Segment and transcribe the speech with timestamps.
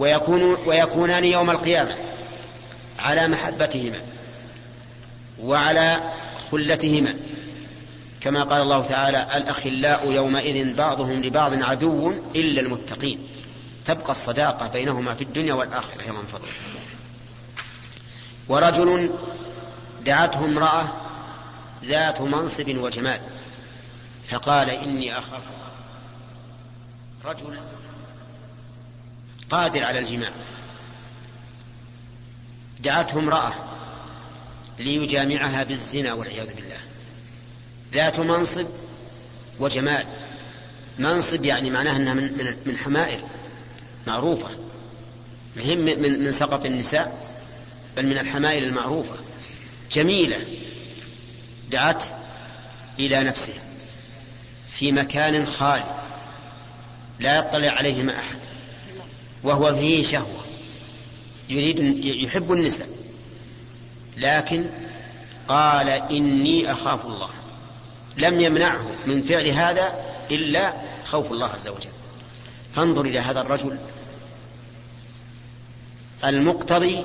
[0.00, 1.94] ويكون ويكونان يوم القيامة
[2.98, 4.00] على محبتهما
[5.40, 6.12] وعلى
[6.50, 7.14] خلتهما.
[8.20, 13.28] كما قال الله تعالى الأخلاء يومئذ بعضهم لبعض عدو إلا المتقين.
[13.84, 16.48] تبقى الصداقة بينهما في الدنيا والآخرة يوم فضل
[18.48, 19.10] ورجل
[20.04, 20.84] دعته امرأة
[21.84, 23.20] ذات منصب وجمال
[24.28, 25.42] فقال إني أخاف.
[27.24, 27.56] رجل
[29.50, 30.30] قادر على الجماع.
[32.80, 33.52] دعته امرأة
[34.78, 36.80] ليجامعها بالزنا والعياذ بالله.
[37.92, 38.66] ذات منصب
[39.60, 40.06] وجمال.
[40.98, 43.20] منصب يعني معناه إنها من من, حمائر
[44.06, 44.50] معروفة.
[45.56, 47.30] مهم من من سقط النساء
[47.96, 49.16] بل من الحمائر المعروفة.
[49.92, 50.46] جميلة.
[51.70, 52.04] دعت
[52.98, 53.54] إلى نفسه
[54.70, 56.00] في مكان خالي.
[57.20, 58.49] لا يطلع عليهما أحد.
[59.44, 60.44] وهو فيه شهوة.
[61.48, 62.88] يريد يحب النساء.
[64.16, 64.70] لكن
[65.48, 67.28] قال إني أخاف الله.
[68.16, 69.94] لم يمنعه من فعل هذا
[70.30, 70.74] إلا
[71.04, 71.90] خوف الله عز وجل.
[72.74, 73.78] فانظر إلى هذا الرجل.
[76.24, 77.04] المقتضي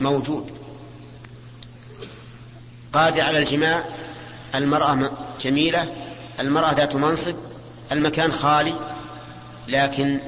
[0.00, 0.50] موجود.
[2.92, 3.84] قادر على الجماع.
[4.54, 5.10] المرأة
[5.40, 5.92] جميلة.
[6.40, 7.34] المرأة ذات منصب.
[7.92, 8.74] المكان خالي.
[9.68, 10.20] لكن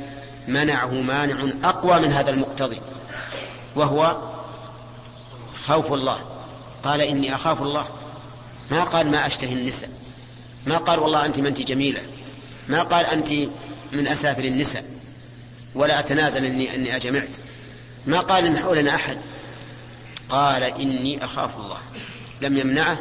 [0.48, 2.80] منعه مانع أقوى من هذا المقتضي
[3.77, 4.16] وهو
[5.66, 6.19] خوف الله.
[6.83, 7.86] قال إني أخاف الله.
[8.70, 9.91] ما قال ما أشتهي النساء.
[10.67, 12.00] ما قال والله أنت ما أنت جميلة.
[12.69, 13.28] ما قال أنت
[13.92, 14.84] من أسافل النساء.
[15.74, 17.28] ولا أتنازل إني, أني أجمعت.
[18.06, 19.19] ما قال إن حولنا أحد.
[20.28, 21.78] قال إني أخاف الله.
[22.41, 22.98] لم يمنعه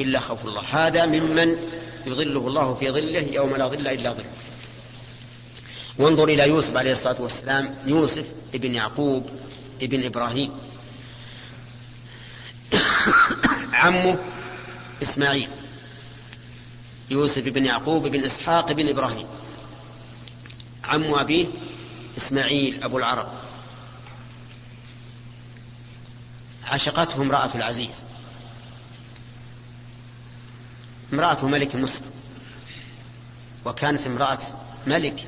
[0.00, 0.62] إلا خوف الله.
[0.70, 1.56] هذا ممن
[2.06, 4.30] يظله الله في ظله يوم لا ظل إلا ظله.
[5.98, 9.30] وانظر إلى يوسف عليه الصلاة والسلام يوسف ابن يعقوب
[9.82, 10.52] ابن إبراهيم.
[13.72, 14.18] عمه
[15.02, 15.48] إسماعيل.
[17.10, 19.26] يوسف بن يعقوب بن إسحاق بن إبراهيم.
[20.84, 21.46] عم أبيه
[22.16, 23.28] إسماعيل أبو العرب.
[26.66, 28.04] عشقته امرأة العزيز.
[31.12, 32.02] امرأة ملك مصر.
[33.64, 34.38] وكانت امرأة
[34.86, 35.26] ملك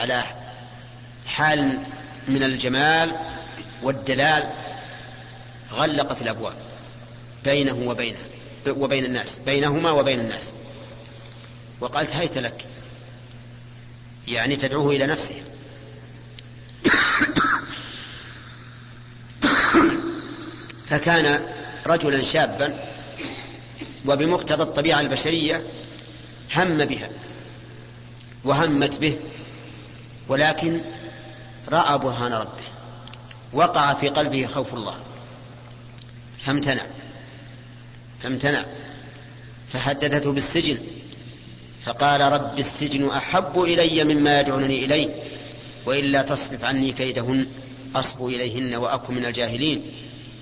[0.00, 0.24] على
[1.26, 1.78] حال
[2.28, 3.16] من الجمال
[3.82, 4.50] والدلال
[5.72, 6.56] غلقت الأبواب
[7.44, 8.24] بينه وبينها
[8.68, 10.52] وبين الناس بينهما وبين الناس.
[11.80, 12.64] وقالت هيت لك
[14.28, 15.34] يعني تدعوه إلى نفسه.
[20.86, 21.46] فكان
[21.86, 22.84] رجلا شابا
[24.06, 25.62] وبمقتضى الطبيعة البشرية
[26.56, 27.10] هم بها
[28.44, 29.16] وهمت به
[30.28, 30.80] ولكن
[31.68, 32.64] رأى برهان ربه
[33.52, 35.00] وقع في قلبه خوف الله.
[36.38, 36.82] فامتنع
[38.22, 38.64] فامتنع
[39.68, 40.78] فهددته بالسجن.
[41.82, 45.14] فقال رب السجن أحب إلي مما يدعونني إليه
[45.86, 47.46] وإلا تصرف عني كيدهن
[47.94, 49.82] أصب إليهن وأكن من الجاهلين.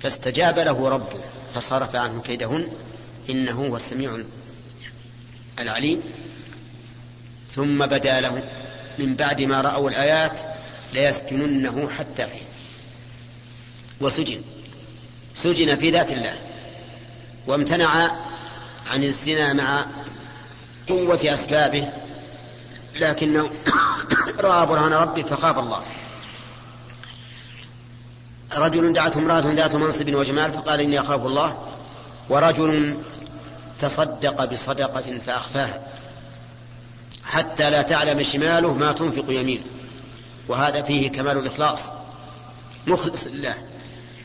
[0.01, 1.19] فاستجاب له ربه
[1.55, 2.67] فصرف عنه كيدهن
[3.29, 4.17] إنه هو السميع
[5.59, 6.01] العليم.
[7.51, 8.43] ثم بدا له
[8.99, 10.39] من بعد ما رأوا الآيات
[10.93, 12.45] ليسجننه حتى حين.
[14.01, 14.41] وسجن.
[15.35, 16.33] سجن في ذات الله.
[17.47, 18.11] وامتنع
[18.91, 19.85] عن الزنا مع
[20.87, 21.89] قوة أسبابه.
[22.95, 23.49] لكنه
[24.39, 25.81] رأى برهان ربه فخاف الله.
[28.55, 31.57] رجل دعته امرأة ذات منصب وجمال فقال إني أخاف الله.
[32.29, 32.97] ورجل
[33.79, 35.94] تصدق بصدقة فأخفاها.
[37.25, 39.63] حتى لا تعلم شماله ما تنفق يمينه.
[40.47, 41.79] وهذا فيه كمال الإخلاص.
[42.87, 43.55] مخلص لله.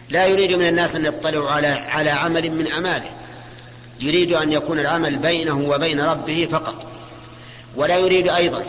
[0.09, 3.10] لا يريد من الناس أن يطلعوا على على عمل من أعماله
[4.00, 6.87] يريد أن يكون العمل بينه وبين ربه فقط.
[7.77, 8.65] ولا يريد أيضا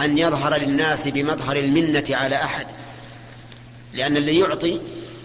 [0.00, 2.66] أن يظهر للناس بمظهر المنة على أحد.
[3.94, 4.80] لأن اللي يعطي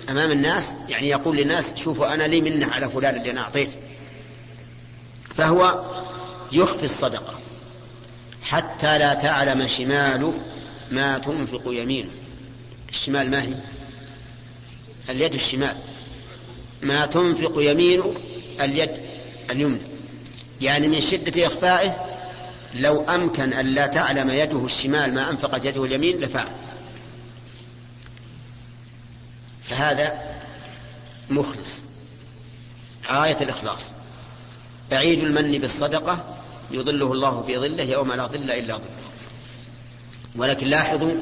[0.09, 3.77] أمام الناس يعني يقول للناس شوفوا أنا لي منة على فلان اللي أنا أعطيته.
[5.35, 5.83] فهو
[6.51, 7.33] يخفي الصدقة.
[8.45, 10.39] حتى لا تعلم شماله
[10.91, 12.09] ما تنفق يمينه.
[12.89, 13.53] الشمال ما هي؟
[15.09, 15.75] اليد الشمال.
[16.81, 18.15] ما تنفق يمينه
[18.61, 18.91] اليد
[19.51, 19.81] اليمنى.
[20.61, 22.05] يعني من شدة إخفائه
[22.73, 26.51] لو أمكن أن لا تعلم يده الشمال ما أنفقت يده اليمين لفعل.
[29.63, 30.35] فهذا
[31.29, 31.83] مخلص.
[33.11, 33.93] غاية الإخلاص.
[34.91, 36.37] بعيد المن بالصدقة
[36.71, 38.89] يظله الله في ظله يوم لا ظل إلا ظله.
[40.35, 41.13] ولكن لاحظوا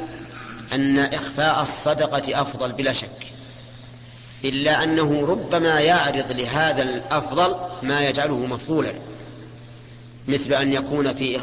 [0.74, 3.28] أن إخفاء الصدقة أفضل بلا شك.
[4.46, 8.94] إلا أنه ربما يعرض لهذا الأفضل ما يجعله مفضولا.
[10.28, 11.40] مثل أن يكون في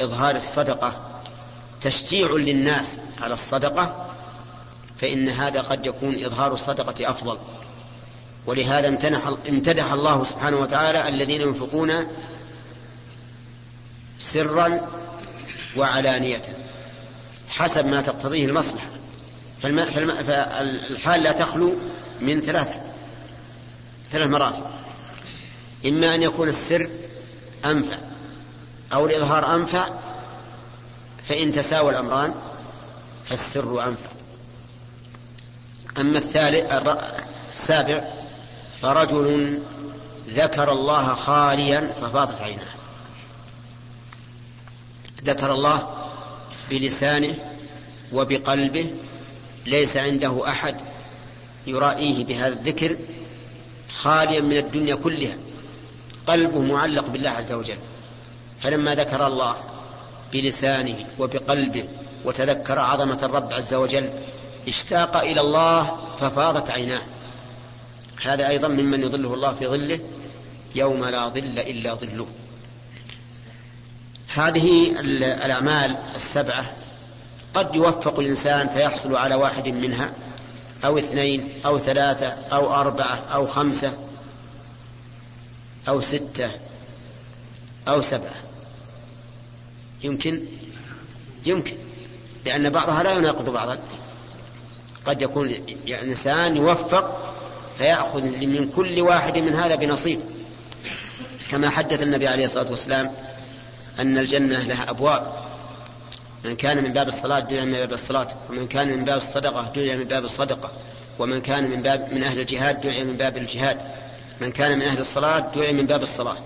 [0.00, 1.20] إظهار الصدقة
[1.80, 4.10] تشجيع للناس على الصدقة
[4.98, 7.38] فإن هذا قد يكون إظهار الصدقة أفضل.
[8.46, 8.88] ولهذا
[9.48, 11.90] امتدح الله سبحانه وتعالى الذين ينفقون
[14.18, 14.80] سرا
[15.76, 16.42] وعلانية
[17.48, 18.86] حسب ما تقتضيه المصلحة.
[19.62, 21.74] فالحال لا تخلو
[22.20, 22.74] من ثلاثة
[24.10, 24.64] ثلاث مراتب.
[25.86, 26.88] إما أن يكون السر
[27.64, 27.96] أنفع
[28.92, 29.88] أو الإظهار أنفع
[31.28, 32.34] فإن تساوى الأمران
[33.24, 34.08] فالسر أنفع.
[36.00, 36.72] أما الثالث
[37.52, 38.04] السابع
[38.82, 39.58] فرجل
[40.28, 42.74] ذكر الله خاليا ففاضت عيناه.
[45.24, 46.08] ذكر الله
[46.70, 47.34] بلسانه
[48.12, 48.90] وبقلبه
[49.66, 50.76] ليس عنده أحد
[51.66, 52.96] يرائيه بهذا الذكر
[53.88, 55.36] خاليا من الدنيا كلها.
[56.26, 57.76] قلبه معلق بالله عز وجل.
[58.60, 59.56] فلما ذكر الله
[60.32, 61.88] بلسانه وبقلبه
[62.24, 64.10] وتذكر عظمة الرب عز وجل
[64.68, 67.02] اشتاق إلى الله ففاضت عيناه.
[68.22, 70.00] هذا أيضا ممن يظله الله في ظله
[70.74, 72.26] يوم لا ظل إلا ظله.
[74.34, 76.66] هذه الأعمال السبعة.
[77.54, 80.12] قد يوفق الإنسان فيحصل على واحد منها
[80.84, 83.92] أو اثنين أو ثلاثة أو أربعة أو خمسة
[85.88, 86.50] أو ستة
[87.88, 88.34] أو سبعة.
[90.02, 90.44] يمكن؟
[91.46, 91.76] يمكن
[92.46, 93.78] لأن بعضها لا يناقض بعضا.
[95.04, 95.54] قد يكون
[95.86, 97.34] يعني إنسان يوفق
[97.78, 100.20] فيأخذ من كل واحد من هذا بنصيب.
[101.50, 103.10] كما حدث النبي عليه الصلاة والسلام
[104.00, 105.32] أن الجنة لها أبواب.
[106.44, 109.96] من كان من باب الصلاة دعي من باب الصلاة ومن كان من باب الصدقة دعي
[109.96, 110.72] من باب الصدقة
[111.18, 113.80] ومن كان من باب من أهل الجهاد دعي من باب الجهاد.
[114.40, 116.36] من كان من أهل الصلاة دعي من باب الصلاة.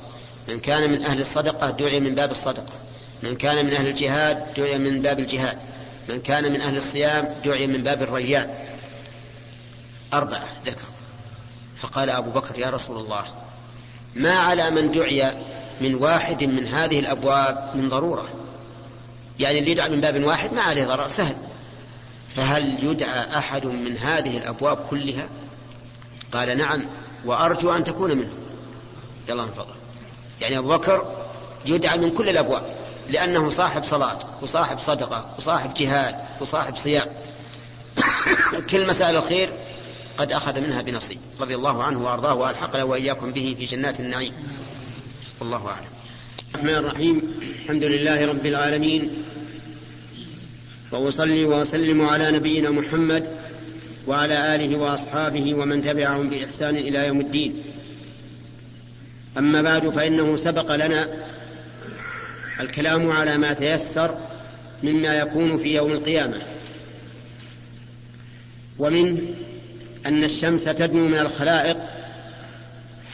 [0.48, 2.80] من كان من أهل الصدقة دعي من باب الصدقة.
[3.22, 5.58] من كان من أهل الجهاد دعي من باب الجهاد.
[6.08, 8.50] من كان من أهل الصيام دعي من باب الريان.
[10.12, 10.88] أربعة ذكر.
[11.76, 13.24] فقال أبو بكر يا رسول الله
[14.14, 15.32] ما على من دعي
[15.80, 18.28] من واحد من هذه الأبواب من ضرورة.
[19.40, 21.36] يعني اللي يدعى من باب واحد ما عليه ضرر سهل.
[22.36, 25.28] فهل يدعى أحد من هذه الأبواب كلها؟
[26.32, 26.86] قال نعم
[27.24, 28.32] وأرجو أن تكون منه.
[29.28, 29.74] يلا فضل
[30.40, 31.16] يعني أبو بكر
[31.66, 32.62] يدعى من كل الأبواب
[33.08, 37.06] لأنه صاحب صلاة وصاحب صدقة وصاحب جهاد وصاحب صيام.
[38.70, 39.50] كل مسائل الخير
[40.18, 44.32] قد أخذ منها بنصيب رضي الله عنه وأرضاه وألحقنا وإياكم به في جنات النعيم.
[45.40, 45.86] والله أعلم.
[46.54, 47.22] الرحمن الرحيم.
[47.62, 49.10] الحمد لله رب العالمين.
[50.92, 53.26] وأصلي وأسلم على نبينا محمد
[54.06, 57.62] وعلى آله وأصحابه ومن تبعهم بإحسان إلى يوم الدين.
[59.38, 61.08] أما بعد فإنه سبق لنا
[62.60, 64.18] الكلام على ما تيسر
[64.82, 66.42] مما يكون في يوم القيامة
[68.78, 69.34] ومن
[70.06, 71.97] أن الشمس تدنو من الخلائق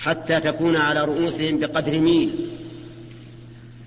[0.04, 2.50] حتى تكون على رؤوسهم بقدر ميل.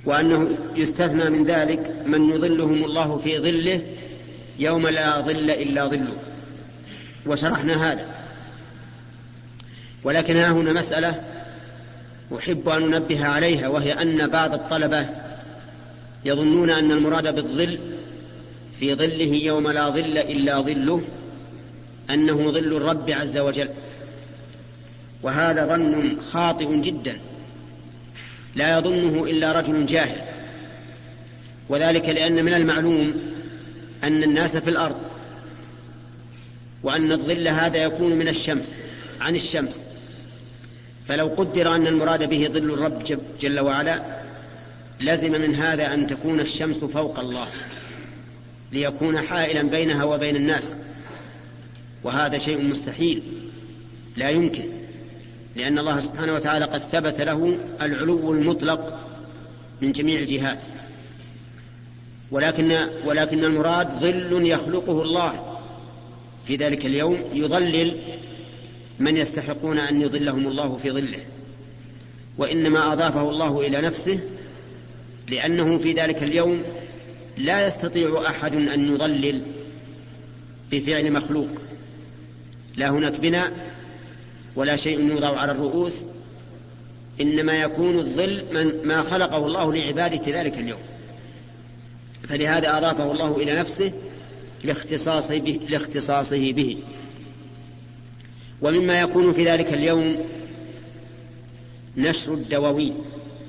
[0.05, 3.81] وأنه يستثنى من ذلك من يظلهم الله في ظله
[4.59, 6.17] يوم لا ظل إلا ظله.
[7.25, 8.05] وشرحنا هذا.
[10.03, 11.23] ولكن ها هنا مسألة
[12.37, 15.09] أحب أن أنبه عليها وهي أن بعض الطلبة
[16.25, 17.79] يظنون أن المراد بالظل
[18.79, 21.01] في ظله يوم لا ظل إلا ظله
[22.11, 23.69] أنه ظل الرب عز وجل.
[25.23, 27.17] وهذا ظن خاطئ جدا.
[28.55, 30.21] لا يظنه إلا رجل جاهل.
[31.69, 33.13] وذلك لأن من المعلوم
[34.03, 35.01] أن الناس في الأرض
[36.83, 38.79] وأن الظل هذا يكون من الشمس
[39.21, 39.83] عن الشمس.
[41.07, 43.03] فلو قدر أن المراد به ظل الرب
[43.41, 44.01] جل وعلا
[44.99, 47.47] لزم من هذا أن تكون الشمس فوق الله
[48.71, 50.75] ليكون حائلا بينها وبين الناس.
[52.03, 53.23] وهذا شيء مستحيل
[54.15, 54.76] لا يمكن.
[55.57, 58.99] لأن الله سبحانه وتعالى قد ثبت له العلو المطلق
[59.81, 60.65] من جميع الجهات.
[62.31, 65.57] ولكن ولكن المراد ظل يخلقه الله.
[66.45, 67.97] في ذلك اليوم يظلل
[68.99, 71.19] من يستحقون أن يظلهم الله في ظله.
[72.37, 74.19] وإنما أضافه الله إلى نفسه
[75.27, 76.63] لأنه في ذلك اليوم
[77.37, 79.45] لا يستطيع أحد أن يظلل
[80.71, 81.49] بفعل مخلوق.
[82.75, 83.66] لا هناك بناء
[84.57, 86.03] ولا شيء يوضع على الرؤوس
[87.21, 90.79] إنما يكون الظل من ما خلقه الله لعباده في ذلك اليوم.
[92.27, 93.91] فلهذا أضافه الله إلى نفسه
[94.63, 96.77] لاختصاصه به, لاختصاصه به.
[98.61, 100.25] ومما يكون في ذلك اليوم
[101.97, 102.93] نشر الدواوين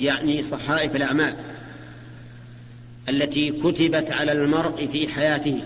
[0.00, 1.37] يعني صحائف الأعمال
[3.09, 5.62] التي كتبت على المرء في حياته.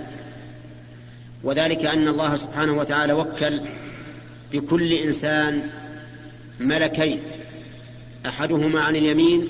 [1.45, 3.63] وذلك أن الله سبحانه وتعالى وكل
[4.53, 5.71] بكل إنسان
[6.61, 7.21] ملكين
[8.27, 9.49] أحدهما عن اليمين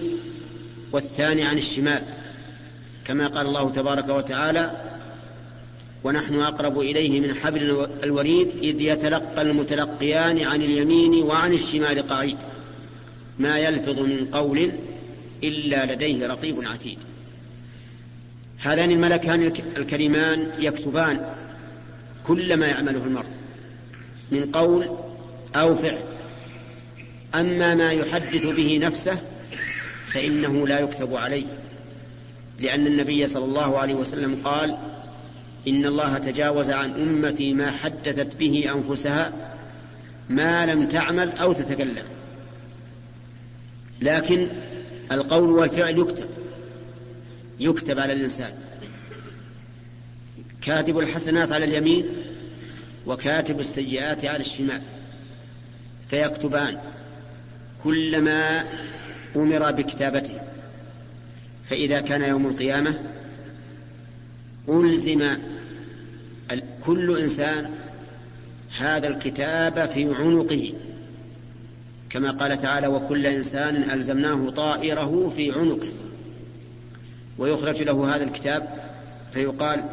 [0.92, 2.02] والثاني عن الشمال
[3.04, 4.70] كما قال الله تبارك وتعالى
[6.04, 12.36] ونحن أقرب إليه من حبل الوريد إذ يتلقى المتلقيان عن اليمين وعن الشمال قعيد
[13.38, 14.72] ما يلفظ من قول
[15.44, 16.98] إلا لديه رقيب عتيد.
[18.58, 21.34] هذان الملكان الكريمان يكتبان
[22.26, 23.31] كل ما يعمله المرء
[24.30, 24.90] من قول
[25.56, 26.02] أو فعل.
[27.34, 29.18] أما ما يحدث به نفسه
[30.12, 31.46] فإنه لا يكتب عليه
[32.58, 34.76] لأن النبي صلى الله عليه وسلم قال
[35.68, 39.32] إن الله تجاوز عن أمتي ما حدثت به أنفسها
[40.28, 42.04] ما لم تعمل أو تتكلم.
[44.00, 44.48] لكن
[45.12, 46.26] القول والفعل يكتب
[47.60, 48.52] يكتب على الإنسان.
[50.62, 52.06] كاتب الحسنات على اليمين
[53.06, 54.82] وكاتب السيئات على الشمال
[56.08, 56.78] فيكتبان
[57.84, 58.64] كلما
[59.36, 60.40] أمر بكتابته.
[61.70, 62.98] فإذا كان يوم القيامة
[64.68, 65.36] ألزم
[66.84, 67.70] كل إنسان
[68.78, 70.72] هذا الكتاب في عنقه.
[72.10, 75.92] كما قال تعالى وكل إنسان ألزمناه طائره في عنقه.
[77.38, 78.68] ويخرج له هذا الكتاب
[79.32, 79.84] فيقال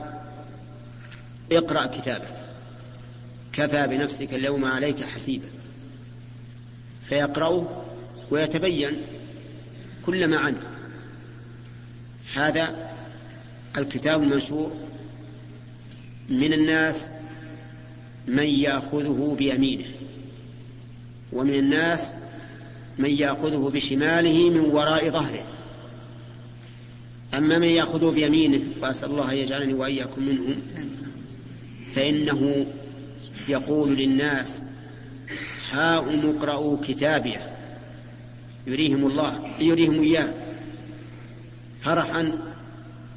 [1.51, 2.38] اقرأ كتابه
[3.53, 5.47] كفى بنفسك اليوم عليك حسيبا.
[7.09, 7.85] فيقرأه
[8.31, 8.97] ويتبين
[10.05, 10.61] كل ما عنه.
[12.33, 12.91] هذا
[13.77, 14.71] الكتاب المنشور
[16.29, 17.09] من الناس
[18.27, 19.87] من يأخذه بيمينه
[21.33, 22.13] ومن الناس
[22.99, 25.45] من يأخذه بشماله من وراء ظهره.
[27.33, 30.61] أما من يأخذه بيمينه وأسأل الله أن يجعلني وإياكم منهم
[31.95, 32.65] فإنه
[33.49, 34.61] يقول للناس
[35.71, 37.49] هاؤم اقرأوا كتابيه
[38.67, 40.33] يريهم الله يريهم إياه.
[41.81, 42.31] فرحا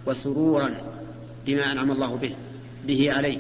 [0.07, 0.71] وسرورا
[1.47, 2.35] بما أنعم الله به
[2.87, 3.39] به عليه.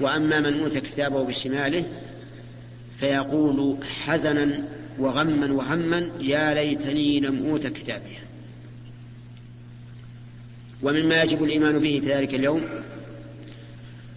[0.00, 1.84] وأما من أوتى كتابه بشماله
[3.00, 4.64] فيقول حزنا
[4.98, 8.18] وغما وهما يا ليتني لم أوت كتابيه
[10.82, 12.62] ومما يجب الإيمان به في ذلك اليوم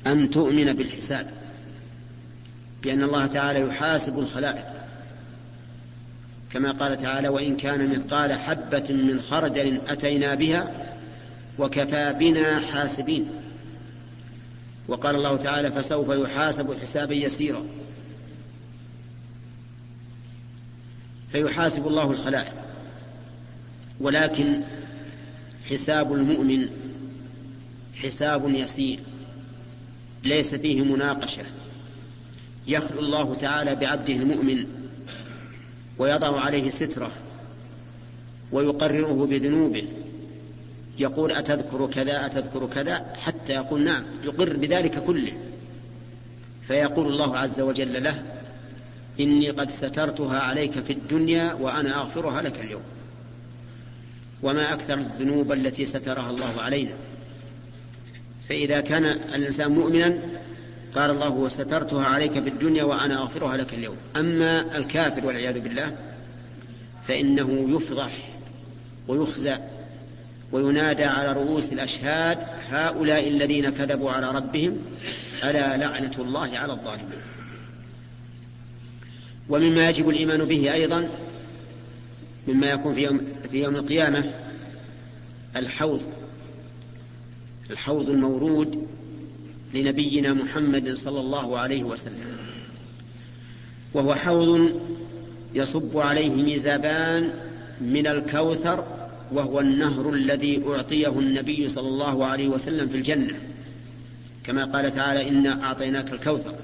[0.07, 1.27] أن تؤمن بالحساب.
[2.83, 4.65] بأن الله تعالى يحاسب الخلائق.
[6.53, 10.71] كما قال تعالى وإن كان مثقال حبة من خردل أتينا بها
[11.59, 13.25] وكفى بنا حاسبين.
[14.87, 17.63] وقال الله تعالى فسوف يحاسب حسابا يسيرا.
[21.31, 22.53] فيحاسب الله الخلائق.
[23.99, 24.61] ولكن
[25.69, 26.69] حساب المؤمن
[27.95, 28.99] حساب يسير
[30.23, 31.43] ليس فيه مناقشة.
[32.67, 34.65] يخلو الله تعالى بعبده المؤمن
[35.97, 37.11] ويضع عليه ستره
[38.51, 39.87] ويقرره بذنوبه.
[40.99, 45.33] يقول أتذكر كذا أتذكر كذا حتى يقول نعم يقر بذلك كله.
[46.67, 48.23] فيقول الله عز وجل له
[49.19, 52.83] إني قد سترتها عليك في الدنيا وأنا أغفرها لك اليوم.
[54.43, 56.93] وما أكثر الذنوب التي سترها الله علينا.
[58.49, 60.21] فإذا كان الإنسان مؤمنا
[60.95, 63.95] قال الله وسترتها عليك في الدنيا وأنا أغفرها لك اليوم.
[64.17, 65.95] أما الكافر والعياذ بالله
[67.07, 68.11] فإنه يفضح
[69.07, 69.57] ويخزى
[70.51, 72.37] وينادى على رؤوس الأشهاد
[72.69, 74.77] هؤلاء الذين كذبوا على ربهم
[75.43, 77.21] ألا لعنة الله على الظالمين.
[79.49, 81.09] ومما يجب الإيمان به أيضا
[82.47, 83.21] مما يكون في يوم,
[83.51, 84.33] في يوم القيامة
[85.55, 86.01] الحوض
[87.71, 88.87] الحوض المورود
[89.73, 92.37] لنبينا محمد صلى الله عليه وسلم.
[93.93, 94.81] وهو حوض
[95.53, 97.29] يصب عليه ميزابان
[97.81, 98.85] من الكوثر
[99.31, 103.39] وهو النهر الذي أعطيه النبي صلى الله عليه وسلم في الجنة.
[104.43, 106.55] كما قال تعالى إنا أعطيناك الكوثر.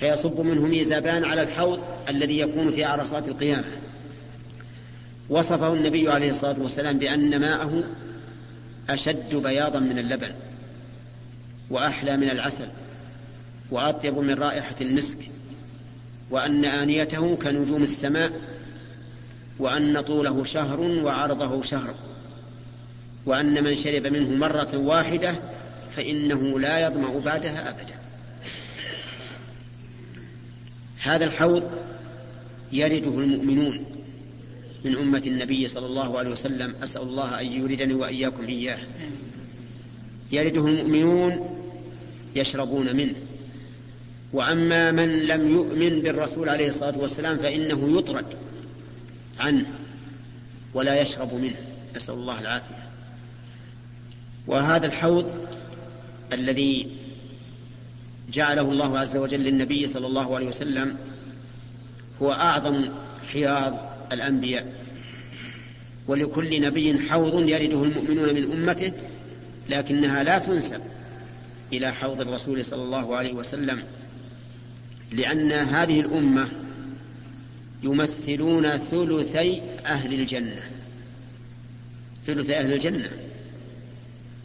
[0.00, 3.68] فيصب منه ميزابان على الحوض الذي يكون في عرصات القيامة.
[5.28, 7.84] وصفه النبي عليه الصلاة والسلام بأن ماءه
[8.90, 10.30] أشد بياضا من اللبن.
[11.72, 12.68] وأحلى من العسل
[13.70, 15.18] وأطيب من رائحة المسك
[16.30, 18.32] وأن آنيته كنجوم السماء
[19.58, 21.94] وأن طوله شهر وعرضه شهر
[23.26, 25.34] وأن من شرب منه مرة واحدة
[25.96, 27.94] فإنه لا يظمأ بعدها أبدا.
[30.98, 31.70] هذا الحوض
[32.72, 33.84] يرده المؤمنون
[34.84, 38.78] من أمة النبي صلى الله عليه وسلم أسأل الله أن يوردني وإياكم إياه.
[40.32, 41.61] يرده المؤمنون
[42.36, 43.14] يشربون منه.
[44.32, 48.24] وأما من لم يؤمن بالرسول عليه الصلاة والسلام فإنه يطرد
[49.40, 49.66] عنه
[50.74, 51.56] ولا يشرب منه.
[51.96, 52.88] نسأل الله العافية.
[54.46, 55.46] وهذا الحوض
[56.32, 56.96] الذي
[58.32, 60.96] جعله الله عز وجل للنبي صلى الله عليه وسلم
[62.22, 62.88] هو أعظم
[63.32, 64.72] حياض الأنبياء.
[66.08, 68.92] ولكل نبي حوض يرده المؤمنون من أمته
[69.68, 70.80] لكنها لا تنسب.
[71.72, 73.82] إلى حوض الرسول صلى الله عليه وسلم
[75.12, 76.48] لأن هذه الأمة
[77.82, 80.62] يمثلون ثلثي أهل الجنة.
[82.26, 83.10] ثلثي أهل الجنة.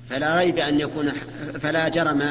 [0.09, 1.11] فلا ريب أن يكون
[1.59, 2.21] فلا جرم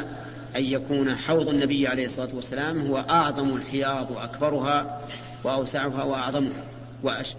[0.57, 5.01] أن يكون حوض النبي عليه الصلاة والسلام هو أعظم الحياض وأكبرها
[5.45, 6.65] وأوسعها وأعظمها
[7.03, 7.35] وأش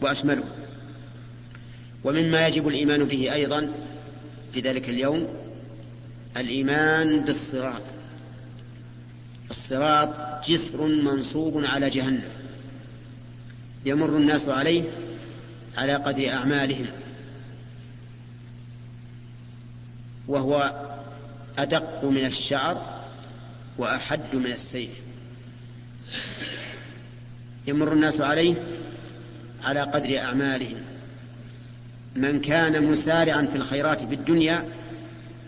[0.00, 0.52] وأشملها.
[2.04, 3.72] ومما يجب الإيمان به أيضا
[4.52, 5.41] في ذلك اليوم
[6.36, 7.82] الإيمان بالصراط.
[9.50, 10.08] الصراط
[10.48, 12.28] جسر منصوب على جهنم.
[13.84, 14.82] يمر الناس عليه
[15.76, 16.86] على قدر أعمالهم.
[20.28, 20.86] وهو
[21.58, 23.02] أدق من الشعر
[23.78, 25.00] وأحد من السيف.
[27.66, 28.54] يمر الناس عليه
[29.64, 30.78] على قدر أعمالهم.
[32.16, 34.64] من كان مسارعا في الخيرات في الدنيا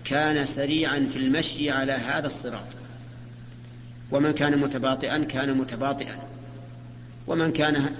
[0.05, 2.67] كان سريعا في المشي على هذا الصراط.
[4.11, 6.19] ومن كان متباطئا كان متباطئا.
[7.27, 7.95] ومن كان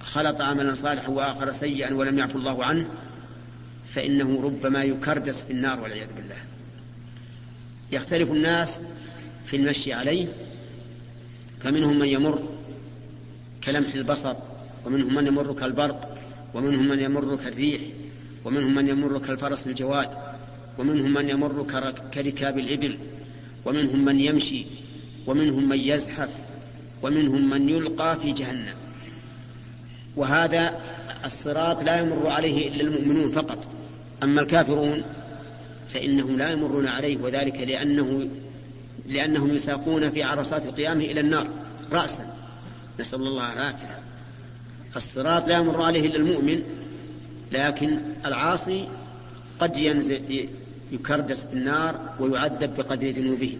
[0.00, 2.86] خلط عملا صالحا وآخر سيئا ولم يعفو الله عنه
[3.94, 6.36] فإنه ربما يكردس في النار والعياذ بالله.
[7.92, 8.80] يختلف الناس
[9.46, 10.26] في المشي عليه
[11.60, 12.48] فمنهم من يمر
[13.64, 14.34] كلمح البصر
[14.86, 16.18] ومنهم من يمر كالبرق
[16.54, 17.80] ومنهم من يمر كالريح
[18.44, 20.08] ومنهم من يمر كالفرس الجواد
[20.78, 21.66] ومنهم من يمر
[22.14, 22.98] كركاب الإبل
[23.64, 24.66] ومنهم من يمشي
[25.26, 26.30] ومنهم من يزحف
[27.02, 28.74] ومنهم من يلقى في جهنم.
[30.16, 30.80] وهذا
[31.24, 33.68] الصراط لا يمر عليه إلا المؤمنون فقط.
[34.22, 35.02] أما الكافرون
[35.88, 38.28] فإنهم لا يمرون عليه وذلك لأنه
[39.06, 41.48] لأنهم يساقون في عرصات القيامة إلى النار
[41.92, 42.34] رأسا.
[43.00, 43.98] نسأل الله العافية.
[44.96, 46.62] الصراط لا يمر عليه إلا المؤمن
[47.52, 48.88] لكن العاصي
[49.60, 50.48] قد ينزل
[50.94, 53.58] يكردس في النار ويعذب بقدر ذنوبه.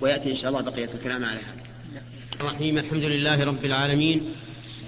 [0.00, 1.64] ويأتي إن شاء الله بقية الكلام على هذا.
[2.40, 4.34] الرحيم الحمد لله رب العالمين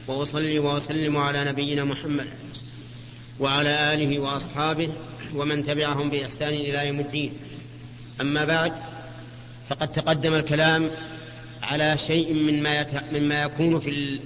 [0.07, 2.27] وأصلي وأسلم على نبينا محمد
[3.41, 4.89] وعلى آله وأصحابه
[5.35, 7.33] ومن تبعهم بإحسان إلى يوم الدين.
[8.21, 8.73] أما بعد
[9.69, 10.91] فقد تقدم الكلام
[11.63, 12.91] على شيء مما, يت...
[13.13, 14.21] مما يكون في, ال...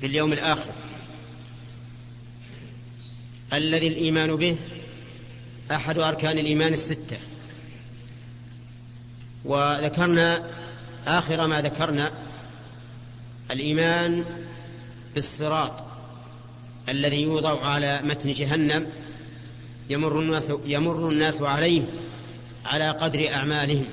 [0.00, 0.72] في اليوم الآخر.
[3.52, 4.56] الذي الإيمان به
[5.72, 7.16] أحد أركان الإيمان الستة.
[9.44, 10.44] وذكرنا
[11.06, 12.12] آخر ما ذكرنا
[13.50, 14.24] الإيمان
[15.14, 15.72] بالصراط
[16.88, 18.86] الذي يوضع على متن جهنم
[19.90, 21.82] يمر الناس, يمر الناس عليه
[22.64, 23.86] على قدر أعمالهم.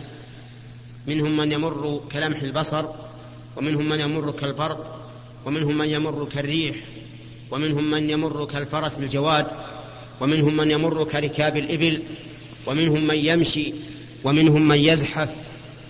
[1.08, 2.86] منهم من يمر كلمح البصر
[3.58, 5.10] ومنهم من يمر كالبرق
[5.46, 6.76] ومنهم من يمر كالريح
[7.52, 9.48] ومنهم من يمر كالفرس الجواد.
[10.22, 12.02] ومنهم من يمر كركاب الإبل
[12.68, 13.74] ومنهم من يمشي
[14.24, 15.36] ومنهم من يزحف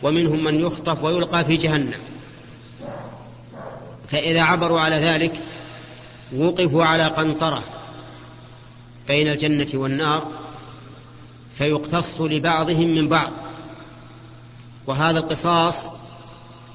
[0.03, 1.93] ومنهم من يخطف ويلقى في جهنم.
[4.07, 5.33] فإذا عبروا على ذلك
[6.35, 7.63] وقفوا على قنطرة
[9.07, 10.31] بين الجنة والنار
[11.57, 13.31] فيقتص لبعضهم من بعض.
[14.87, 15.91] وهذا القصاص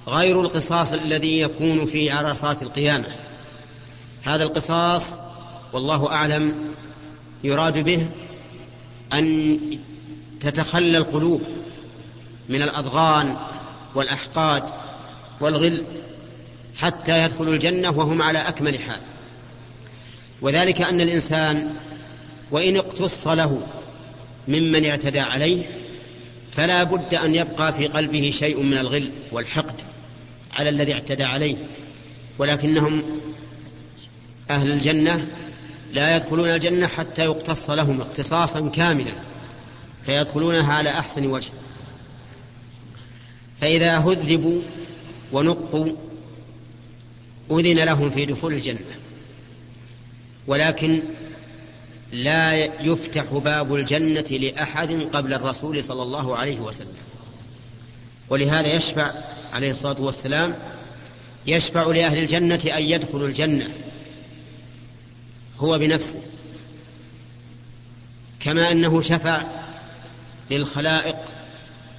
[0.08, 3.16] غير القصاص الذي يكون في عرصات القيامة.
[4.22, 5.18] هذا القصاص
[5.72, 6.54] والله أعلم
[7.44, 8.08] يراد به
[9.12, 9.58] أن
[10.40, 11.42] تتخلى القلوب
[12.48, 13.36] من الأضغان
[13.94, 14.62] والأحقاد
[15.40, 15.84] والغل
[16.76, 19.00] حتى يدخلوا الجنة وهم على أكمل حال.
[20.42, 21.74] وذلك أن الإنسان
[22.50, 23.62] وإن اقتص له
[24.48, 25.62] ممن اعتدى عليه
[26.52, 29.80] فلا بد أن يبقى في قلبه شيء من الغل والحقد
[30.52, 31.56] على الذي اعتدى عليه
[32.38, 33.20] ولكنهم
[34.50, 35.26] أهل الجنة
[35.92, 39.12] لا يدخلون الجنة حتى يقتص لهم اقتصاصا كاملا
[40.06, 41.50] فيدخلونها على أحسن وجه.
[43.60, 44.62] فإذا هذبوا
[45.32, 45.88] ونقوا
[47.50, 48.96] أذن لهم في دخول الجنة.
[50.46, 51.02] ولكن
[52.12, 56.96] لا يفتح باب الجنة لأحد قبل الرسول صلى الله عليه وسلم.
[58.28, 59.12] ولهذا يشفع
[59.52, 60.54] عليه الصلاة والسلام
[61.46, 63.70] يشفع لأهل الجنة أن يدخلوا الجنة.
[65.60, 66.20] هو بنفسه
[68.40, 69.42] كما أنه شفع
[70.50, 71.16] للخلائق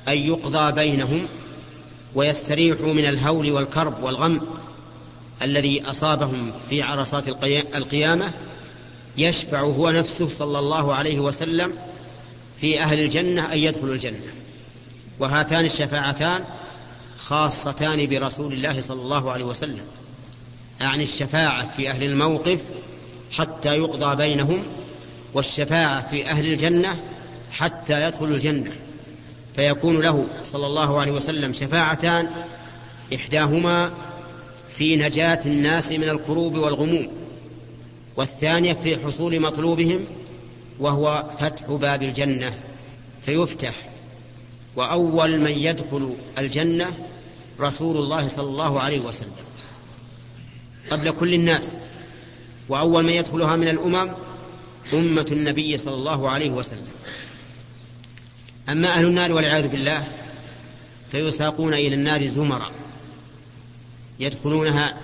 [0.10, 1.28] أن يقضى بينهم
[2.15, 4.41] ويستريحوا من الهول والكرب والغم
[5.41, 7.28] الذي أصابهم في عرصات
[7.76, 8.32] القيامة
[9.17, 11.74] يشفع هو نفسه صلى الله عليه وسلم
[12.62, 14.34] في أهل الجنة أن يدخلوا الجنة.
[15.19, 16.43] وهاتان الشفاعتان
[17.17, 19.86] خاصتان برسول الله صلى الله عليه وسلم
[20.82, 22.60] أعني الشفاعة في أهل الموقف
[23.32, 24.63] حتى يقضى بينهم
[25.34, 27.00] والشفاعة في أهل الجنة
[27.52, 28.72] حتى يدخلوا الجنة
[29.56, 32.30] فيكون له صلى الله عليه وسلم شفاعتان
[33.15, 33.91] إحداهما
[34.78, 37.08] في نجاة الناس من الكروب والغموم
[38.15, 40.06] والثانية في حصول مطلوبهم
[40.80, 42.58] وهو فتح باب الجنة
[43.22, 43.74] فيفتح.
[44.76, 46.88] وأول من يدخل الجنة
[47.60, 49.32] رسول الله صلى الله عليه وسلم
[50.91, 51.78] قبل كل الناس.
[52.69, 54.12] وأول من يدخلها من الأمم
[54.93, 56.88] أمة النبي صلى الله عليه وسلم.
[58.69, 60.08] أما أهل النار والعياذ بالله
[61.12, 62.71] فيساقون إلى النار زمرا
[64.19, 64.97] يدخلونها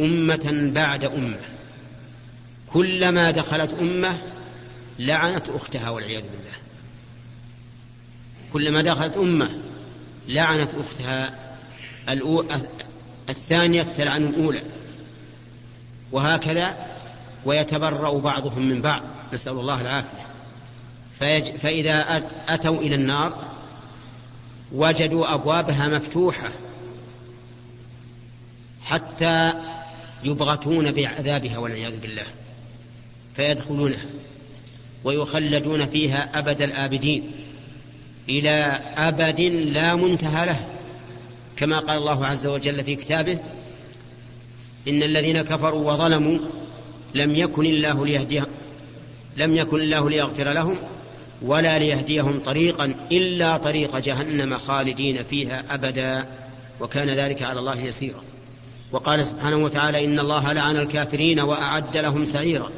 [0.00, 1.40] أمة بعد أمة.
[2.72, 4.18] كلما دخلت أمة
[4.98, 6.56] لعنت أختها والعياذ بالله.
[8.52, 9.50] كلما دخلت أمة
[10.28, 11.38] لعنت أختها
[13.28, 14.62] الثانية تلعن الأولى.
[16.12, 16.76] وهكذا
[17.44, 19.02] ويتبرأ بعضهم من بعض.
[19.32, 20.26] نسأل الله العافية.
[21.58, 23.44] فإذا أتوا إلى النار
[24.72, 26.48] وجدوا أبوابها مفتوحة
[28.84, 29.52] حتى
[30.24, 32.26] يبغتون بعذابها والعياذ بالله.
[33.36, 34.06] فيدخلونها
[35.04, 37.30] ويخلدون فيها أبد الآبدين
[38.28, 40.66] إلى أبد لا منتهى له
[41.56, 43.38] كما قال الله عز وجل في كتابه
[44.88, 46.38] إن الذين كفروا وظلموا
[47.14, 48.46] لم يكن الله ليهديهم
[49.36, 50.76] لم يكن الله ليغفر لهم
[51.42, 56.26] ولا ليهديهم طريقا إلا طريق جهنم خالدين فيها أبدا
[56.80, 58.20] وكان ذلك على الله يسيرا.
[58.92, 62.70] وقال سبحانه وتعالى إن الله لعن الكافرين وأعد لهم سعيرا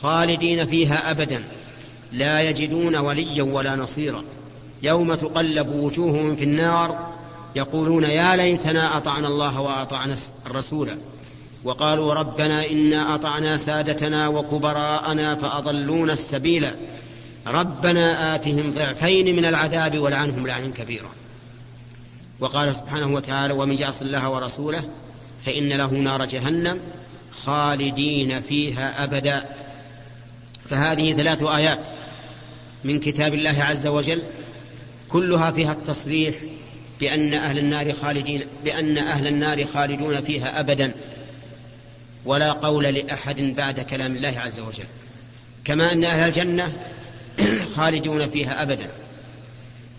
[0.00, 1.44] خالدين فيها أبدا
[2.12, 4.24] لا يجدون وليا ولا نصيرا.
[4.82, 7.16] يوم تقلب وجوههم في النار
[7.56, 10.88] يقولون يا ليتنا أطعنا الله وأطعنا الرسول
[11.66, 16.70] وقالوا ربنا إنا أطعنا سادتنا وكبراءنا فأضلونا السبيل.
[17.46, 21.10] ربنا آتهم ضعفين من العذاب ولعنهم لعنا كبيرا.
[22.40, 24.84] وقال سبحانه وتعالى ومن يعص الله ورسوله
[25.46, 26.80] فإن له نار جهنم
[27.44, 29.44] خالدين فيها أبدا.
[30.64, 31.88] فهذه ثلاث آيات
[32.84, 34.22] من كتاب الله عز وجل
[35.08, 36.34] كلها فيها التصريح
[37.00, 40.94] بأن أهل النار خالدين بأن أهل النار خالدون فيها أبدا.
[42.26, 44.84] ولا قول لأحد بعد كلام الله عز وجل.
[45.64, 46.72] كما أن أهل الجنة
[47.76, 48.90] خالدون فيها أبدا.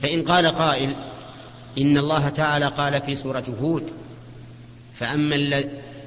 [0.01, 0.95] فإن قال قائل
[1.77, 3.83] إن الله تعالى قال في سورة هود
[4.93, 5.63] فأما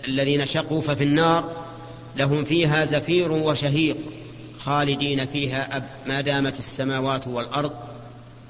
[0.08, 1.66] الذين شقوا ففي النار
[2.16, 3.96] لهم فيها زفير وشهيق
[4.58, 7.72] خالدين فيها ما دامت السماوات والأرض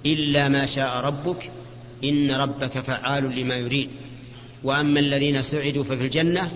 [0.07, 1.51] إلا ما شاء ربك
[2.05, 3.91] إن ربك فعال لما يريد.
[4.65, 6.51] وأما الذين سعدوا ففي الجنة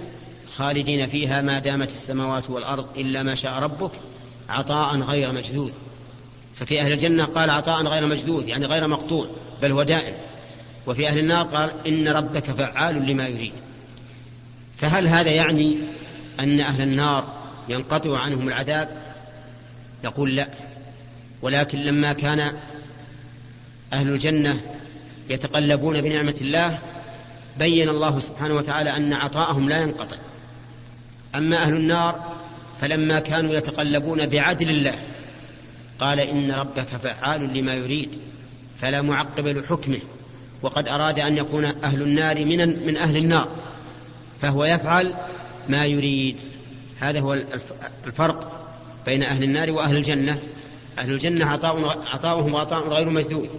[0.57, 3.91] خالدين فيها ما دامت السماوات والأرض إلا ما شاء ربك
[4.49, 5.71] عطاء غير مجذوذ.
[6.55, 9.27] ففي أهل الجنة قال عطاء غير مجذوذ يعني غير مقطوع
[9.63, 10.15] بل هو دائم.
[10.87, 13.53] وفي أهل النار قال إن ربك فعال لما يريد.
[14.77, 15.77] فهل هذا يعني
[16.41, 17.35] أن أهل النار
[17.69, 19.03] ينقطع عنهم العذاب؟
[20.05, 20.49] يقول لا.
[21.43, 22.53] ولكن لما كان
[23.93, 24.61] أهل الجنة
[25.31, 26.79] يتقلبون بنعمة الله
[27.59, 30.17] بين الله سبحانه وتعالى أن عطاءهم لا ينقطع.
[31.35, 32.35] أما أهل النار
[32.81, 34.99] فلما كانوا يتقلبون بعدل الله
[35.99, 38.09] قال إن ربك فعال لما يريد
[38.77, 40.01] فلا معقب لحكمه
[40.63, 43.49] وقد أراد أن يكون أهل النار من من أهل النار
[44.41, 45.15] فهو يفعل
[45.69, 46.37] ما يريد.
[46.99, 47.35] هذا هو
[48.07, 48.67] الفرق
[49.07, 50.39] بين أهل النار وأهل الجنة.
[50.99, 53.51] أهل الجنة عطاء عطاؤهم عطاء غير مجدود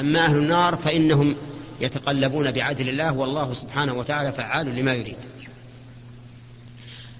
[0.00, 1.34] أما أهل النار فإنهم
[1.80, 5.16] يتقلبون بعدل الله والله سبحانه وتعالى فعال لما يريد.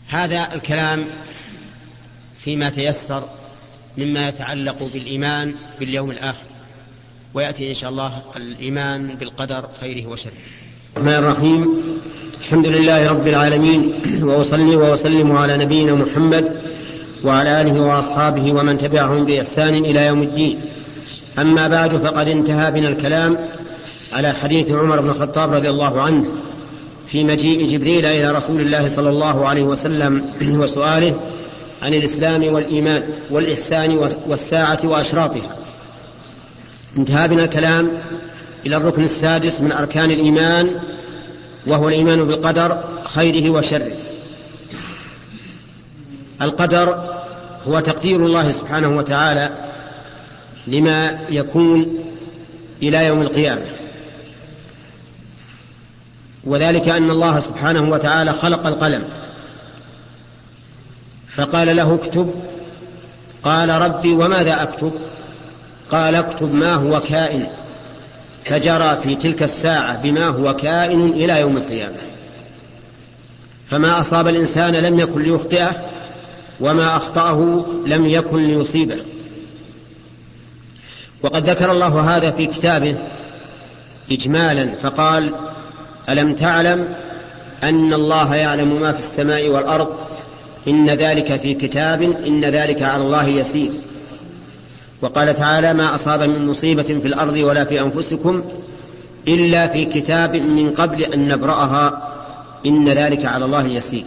[0.08, 1.04] هذا الكلام
[2.38, 3.24] فيما تيسر
[3.98, 6.44] مما يتعلق بالإيمان باليوم الآخر
[7.34, 10.32] ويأتي إن شاء الله الإيمان بالقدر خيره وشره.
[10.96, 11.82] الرحمن الرحيم.
[12.40, 13.92] الحمد لله رب العالمين
[14.22, 16.60] وأصلي وأسلم على نبينا محمد
[17.24, 20.60] وعلى آله وأصحابه ومن تبعهم بإحسان إلى يوم الدين.
[21.38, 23.38] أما بعد فقد انتهى بنا الكلام
[24.12, 26.26] على حديث عمر بن الخطاب رضي الله عنه.
[27.06, 30.24] في مجيء جبريل إلى رسول الله صلى الله عليه وسلم
[30.60, 31.20] وسؤاله
[31.82, 35.56] عن الإسلام والإيمان والإحسان والساعة وأشراطها.
[36.96, 37.98] انتهى بنا الكلام
[38.66, 40.70] إلى الركن السادس من أركان الإيمان
[41.66, 43.92] وهو الإيمان بالقدر خيره وشره.
[46.42, 47.16] القدر
[47.68, 49.50] هو تقدير الله سبحانه وتعالى
[50.66, 51.98] لما يكون
[52.82, 53.85] إلى يوم القيامة.
[56.46, 59.08] وذلك أن الله سبحانه وتعالى خلق القلم.
[61.28, 62.34] فقال له اكتب.
[63.42, 64.92] قال ربي وماذا أكتب؟
[65.90, 67.46] قال اكتب ما هو كائن.
[68.44, 71.96] فجرى في تلك الساعة بما هو كائن إلى يوم القيامة.
[73.70, 75.82] فما أصاب الإنسان لم يكن ليخطئه
[76.60, 78.98] وما أخطأه لم يكن ليصيبه.
[81.22, 82.96] وقد ذكر الله هذا في كتابه
[84.12, 85.34] اجمالا فقال
[86.08, 86.94] ألم تعلم
[87.64, 89.88] أن الله يعلم ما في السماء والأرض؟
[90.68, 93.70] إن ذلك في كتاب إن ذلك على الله يسير.
[95.02, 98.42] وقال تعالى ما أصاب من مصيبة في الأرض ولا في أنفسكم
[99.28, 102.12] إلا في كتاب من قبل أن نبرأها.
[102.66, 104.04] إن ذلك على الله يسير.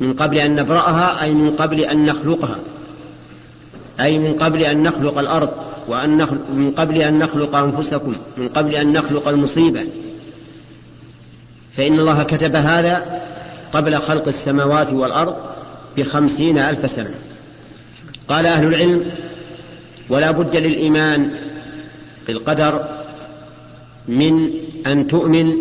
[0.00, 2.58] من قبل أن نبرأها أي من قبل أن نخلقها.
[4.00, 5.50] أي من قبل أن نخلق الأرض
[5.88, 9.80] وأن نخلق من قبل أن نخلق أنفسكم من قبل أن نخلق المصيبة.
[11.76, 13.22] فإن الله كتب هذا
[13.72, 15.36] قبل خلق السماوات والأرض
[15.96, 17.14] بخمسين ألف سنة.
[18.28, 19.10] قال أهل العلم
[20.08, 21.30] ولا بد للإيمان
[22.26, 22.88] بالقدر
[24.08, 24.50] من
[24.86, 25.56] أن تؤمن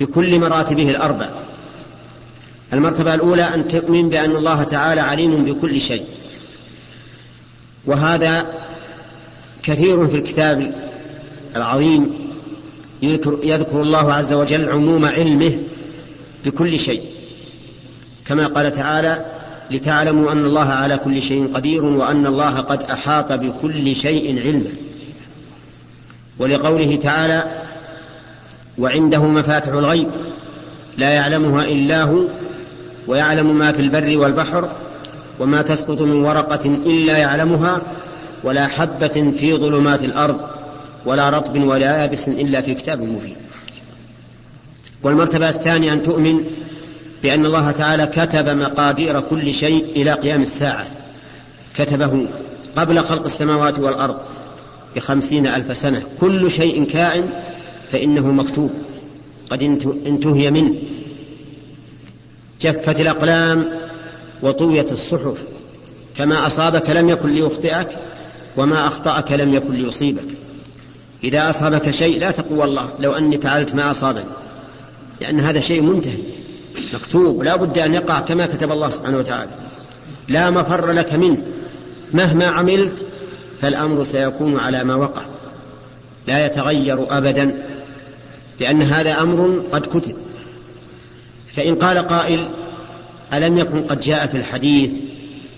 [0.00, 1.30] بكل مراتبه الأربع.
[2.72, 6.04] المرتبة الأولى أن تؤمن بأن الله تعالى عليم بكل شيء.
[7.86, 8.46] وهذا
[9.62, 10.74] كثير في الكتاب
[11.56, 12.21] العظيم
[13.02, 15.52] يذكر, يذكر الله عز وجل عموم علمه
[16.44, 17.02] بكل شيء.
[18.26, 19.24] كما قال تعالى
[19.70, 24.70] لتعلموا أن الله على كل شيء قدير وأن الله قد أحاط بكل شيء علما.
[26.38, 27.44] ولقوله تعالى
[28.78, 30.08] وعنده مفاتح الغيب
[30.98, 32.20] لا يعلمها إلا هو
[33.06, 34.68] ويعلم ما في البر والبحر
[35.40, 37.80] وما تسقط من ورقة إلا يعلمها
[38.44, 40.40] ولا حبة في ظلمات الأرض
[41.06, 43.36] ولا رطب ولا يابس إلا في كتاب مبين.
[45.02, 46.44] والمرتبة الثانية أن تؤمن
[47.22, 50.86] بأن الله تعالى كتب مقادير كل شيء إلى قيام الساعة.
[51.76, 52.26] كتبه
[52.76, 54.16] قبل خلق السماوات والأرض
[54.96, 56.02] بخمسين ألف سنة.
[56.20, 57.30] كل شيء كائن
[57.88, 58.70] فإنه مكتوب.
[59.50, 59.62] قد
[60.06, 60.74] انتهي منه.
[62.60, 63.68] جفت الأقلام
[64.42, 65.44] وطويت الصحف.
[66.14, 67.88] فما أصابك لم يكن ليخطئك
[68.56, 70.24] وما أخطأك لم يكن ليصيبك.
[71.24, 74.24] إذا أصابك شيء لا تقول والله لو أني فعلت ما أصابني.
[75.20, 76.18] لأن هذا شيء منتهي
[76.94, 79.50] مكتوب لا بد أن يقع كما كتب الله سبحانه وتعالى.
[80.28, 81.42] لا مفر لك منه.
[82.12, 83.06] مهما عملت
[83.60, 85.22] فالأمر سيكون على ما وقع.
[86.26, 87.62] لا يتغير أبدا
[88.60, 90.16] لأن هذا أمر قد كتب.
[91.48, 92.48] فإن قال قائل
[93.32, 95.02] ألم يكن قد جاء في الحديث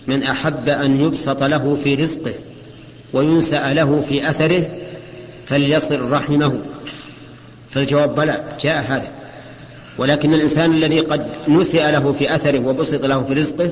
[0.07, 2.35] من أحب أن يبسط له في رزقه
[3.13, 4.67] وينسأ له في أثره
[5.47, 6.59] فليصل رحمه.
[7.71, 9.13] فالجواب بلى جاء هذا.
[9.99, 13.71] ولكن الإنسان الذي قد نسئ له في أثره وبسط له في رزقه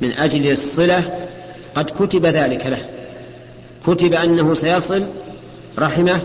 [0.00, 1.02] من أجل الصلة
[1.74, 2.88] قد كتب ذلك له.
[3.86, 5.06] كتب أنه سيصل
[5.78, 6.22] رحمه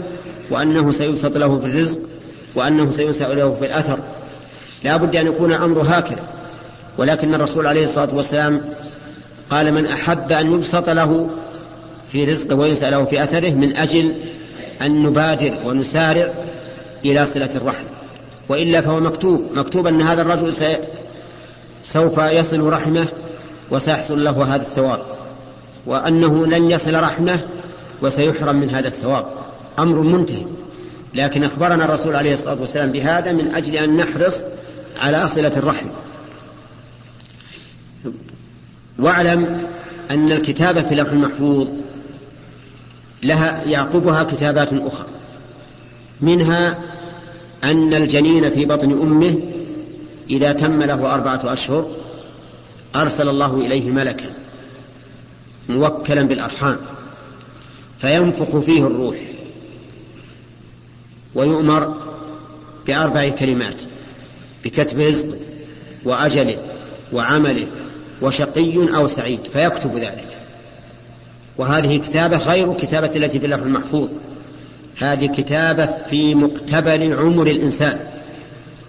[0.49, 1.99] وأنه سيبسط له في الرزق
[2.55, 3.99] وأنه سينسأ له في الأثر.
[4.84, 6.23] لا بد أن يكون الأمر هكذا.
[6.97, 8.62] ولكن الرسول عليه الصلاة والسلام
[9.49, 11.29] قال من أحب أن يبسط له
[12.12, 14.15] في رزقه وينسأ له في أثره من أجل
[14.82, 16.32] أن نبادر ونسارع
[17.06, 17.84] إلى صلة الرحم.
[18.50, 20.54] وإلا فهو مكتوب مكتوب أن هذا الرجل
[21.84, 23.08] سوف يصل رحمه
[23.69, 25.02] وسيحصل له هذا الثواب.
[25.86, 27.39] وأنه لن يصل رحمه
[28.02, 29.26] وسيحرم من هذا الثواب.
[29.80, 30.45] أمر منتهي.
[31.13, 34.43] لكن أخبرنا الرسول عليه الصلاة والسلام بهذا من أجل أن نحرص
[35.02, 35.88] على صلة الرحم.
[39.00, 39.67] واعلم
[40.12, 41.67] أن الكتابة في لوح المحفوظ
[43.23, 45.07] لها يعقبها كتابات أخرى.
[46.21, 46.79] منها
[47.63, 49.39] أن الجنين في بطن أمه
[50.29, 51.88] إذا تم له أربعة أشهر
[52.95, 54.34] أرسل الله إليه ملكا
[55.69, 56.77] موكلا بالأرحام
[57.99, 59.17] فينفخ فيه الروح
[61.36, 61.95] ويؤمر
[62.88, 63.81] بأربع كلمات
[64.63, 65.38] بكتب رزقه
[66.03, 66.57] وأجله
[67.13, 67.67] وعمله
[68.21, 70.40] وشقي أو سعيد فيكتب ذلك.
[71.57, 74.11] وهذه كتابة غير كتابة التي في اللوح المحفوظ.
[74.97, 77.99] هذه كتابة في مقتبل عمر الإنسان.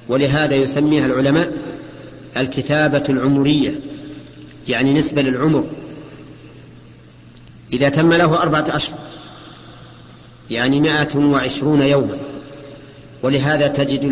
[0.09, 1.53] ولهذا يسميها العلماء
[2.37, 3.81] الكتابة العمرية
[4.69, 5.65] يعني نسبة للعمر.
[7.73, 8.99] إذا تم له أربعة أشهر
[10.51, 12.17] يعني مائة وعشرون يوما.
[13.23, 14.05] ولهذا تجد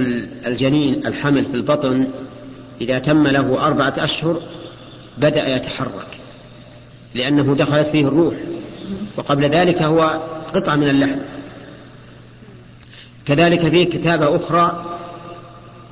[0.46, 2.06] الجنين الحمل في البطن
[2.80, 4.42] إذا تم له أربعة أشهر
[5.18, 6.19] بدأ يتحرك.
[7.14, 8.34] لأنه دخلت فيه الروح.
[9.16, 10.20] وقبل ذلك هو
[10.54, 11.18] قطعة من اللحم.
[13.26, 14.84] كذلك فيه كتابة أخرى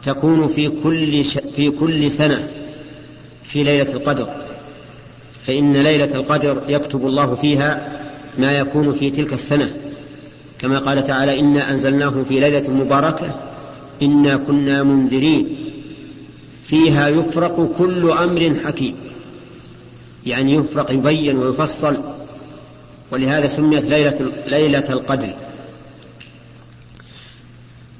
[0.05, 1.39] تكون في كل ش...
[1.39, 2.49] في كل سنة
[3.45, 4.29] في ليلة القدر.
[5.43, 8.01] فإن ليلة القدر يكتب الله فيها
[8.39, 9.71] ما يكون في تلك السنة.
[10.59, 13.35] كما قال تعالى إنا أنزلناه في ليلة مباركة
[14.03, 15.57] إنا كنا منذرين.
[16.65, 18.95] فيها يفرق كل أمر حكيم.
[20.27, 21.97] يعني يفرق يبين ويفصل.
[23.11, 25.35] ولهذا سميت ليلة, ليلة القدر.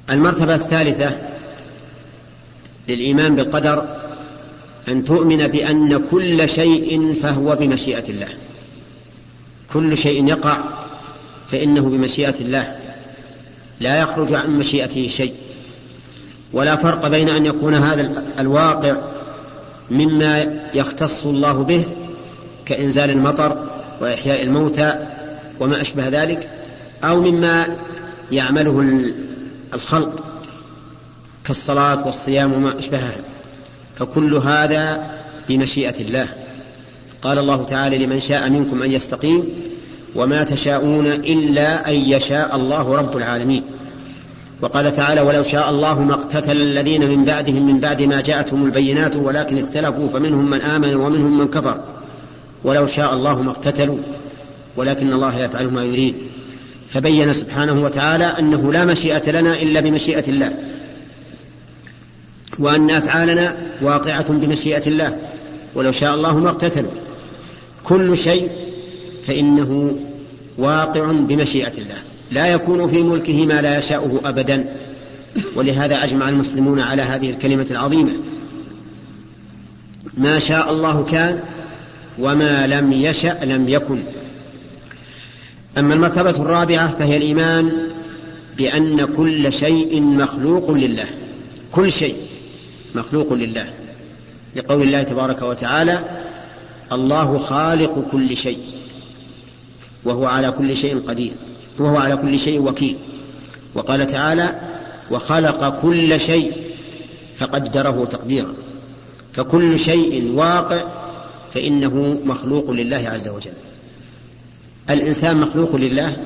[0.09, 1.17] المرتبة الثالثة
[2.87, 3.97] للإيمان بالقدر
[4.87, 8.27] أن تؤمن بأن كل شيء فهو بمشيئة الله.
[9.73, 10.59] كل شيء يقع
[11.51, 12.79] فإنه بمشيئة الله.
[13.79, 15.33] لا يخرج عن مشيئته شيء.
[16.53, 18.95] ولا فرق بين أن يكون هذا الواقع
[19.91, 21.85] مما يختص الله به
[22.69, 23.65] كإنزال المطر
[24.01, 24.93] وإحياء الموتى
[25.59, 26.49] وما أشبه ذلك
[27.03, 27.67] أو مما
[28.31, 29.03] يعمله
[29.73, 30.23] الخلق
[31.43, 33.21] كالصلاة والصيام وما أشبهها.
[33.95, 35.11] فكل هذا
[35.49, 36.27] بمشيئة الله.
[37.21, 39.43] قال الله تعالى لمن شاء منكم أن يستقيم
[40.15, 43.63] وما تشاءون إلا أن يشاء الله رب العالمين
[44.61, 49.15] وقال تعالى ولو شاء الله ما اقتتل الذين من بعدهم من بعد ما جاءتهم البينات
[49.15, 51.81] ولكن اختلفوا فمنهم من آمن ومنهم من كفر
[52.63, 53.97] ولو شاء الله ما اقتتلوا
[54.77, 56.15] ولكن الله يفعل ما يريد.
[56.89, 60.53] فبين سبحانه وتعالى أنه لا مشيئة لنا إلا بمشيئة الله
[62.59, 65.17] وأن أفعالنا واقعة بمشيئة الله
[65.75, 66.91] ولو شاء الله ما اقتتلوا.
[67.83, 68.49] كل شيء
[69.27, 69.95] فإنه
[70.57, 71.97] واقع بمشيئة الله.
[72.31, 74.65] لا يكون في ملكه ما لا يشاءه أبدا
[75.55, 78.11] ولهذا أجمع المسلمون على هذه الكلمة العظيمة.
[80.17, 81.39] ما شاء الله كان
[82.19, 84.03] وما لم يشأ لم يكن.
[85.77, 87.71] أما المرتبة الرابعة فهي الإيمان
[88.57, 91.05] بأن كل شيء مخلوق لله.
[91.71, 92.15] كل شيء
[92.95, 93.69] مخلوق لله.
[94.55, 95.99] لقول الله تبارك وتعالى
[96.91, 98.59] الله خالق كل شيء
[100.05, 101.33] وهو على كل شيء قدير.
[101.79, 102.97] وهو على كل شيء وكيل.
[103.75, 104.59] وقال تعالى
[105.11, 106.53] وخلق كل شيء
[107.37, 108.53] فقدره تقديرا.
[109.33, 110.98] فكل شيء واقع
[111.53, 113.53] فإنه مخلوق لله عز وجل.
[114.89, 116.17] الإنسان مخلوق لله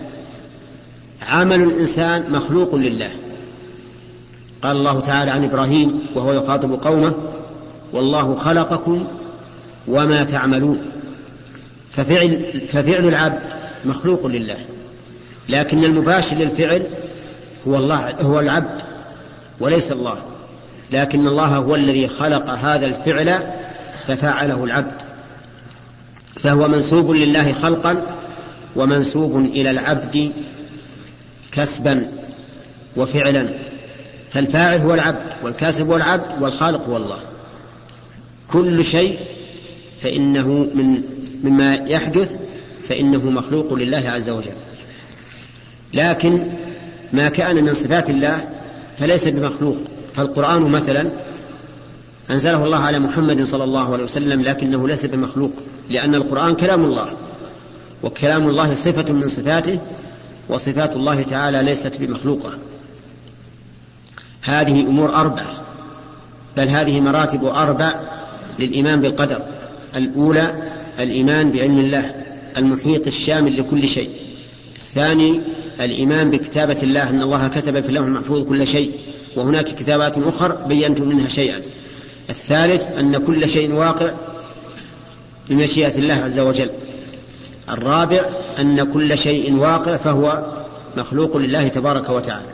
[1.28, 3.12] عمل الإنسان مخلوق لله.
[4.62, 7.14] قال الله تعالى عن إبراهيم وهو يخاطب قومه
[7.92, 9.06] والله خلقكم
[9.88, 10.80] وما تعملون.
[11.90, 13.54] ففعل, ففعل العبد
[13.86, 14.66] مخلوق لله
[15.50, 16.88] لكن المباشر للفعل
[17.68, 18.82] هو الله هو العبد
[19.60, 20.16] وليس الله.
[20.92, 23.40] لكن الله هو الذي خلق هذا الفعل
[24.08, 25.03] ففعله العبد.
[26.36, 28.02] فهو منسوب لله خلقا
[28.76, 30.32] ومنسوب إلى العبد
[31.52, 32.06] كسبا
[32.98, 33.54] وفعلا
[34.30, 37.20] فالفاعل هو العبد والكاسب هو العبد والخالق هو الله.
[38.52, 39.18] كل شيء
[40.02, 41.04] فإنه من
[41.44, 42.38] مما يحدث
[42.90, 44.52] فإنه مخلوق لله عز وجل.
[45.94, 46.48] لكن
[47.14, 48.50] ما كان من صفات الله
[48.98, 49.78] فليس بمخلوق
[50.16, 51.10] فالقرآن مثلا
[52.32, 55.52] أنزله الله على محمد صلى الله عليه وسلم لكنه ليس بمخلوق
[55.90, 57.14] لأن القرآن كلام الله
[58.04, 59.80] وكلام الله صفة من صفاته
[60.50, 62.54] وصفات الله تعالى ليست بمخلوقة.
[64.42, 65.64] هذه أمور أربعة
[66.58, 68.00] بل هذه مراتب أربع
[68.60, 69.42] للإيمان بالقدر.
[69.96, 70.56] الأولى
[71.00, 72.16] الإيمان بعلم الله
[72.58, 74.10] المحيط الشامل لكل شيء.
[74.76, 75.42] الثاني
[75.80, 78.92] الإيمان بكتابة الله أن الله كتب في اللوح المحفوظ كل شيء
[79.36, 81.62] وهناك كتابات أخر بينت منها شيئا.
[82.30, 84.12] الثالث أن كل شيء واقع
[85.50, 86.72] بمشيئة الله عز وجل.
[87.70, 88.26] الرابع
[88.60, 90.46] أن كل شيء واقع فهو
[90.98, 92.54] مخلوق لله تبارك وتعالى.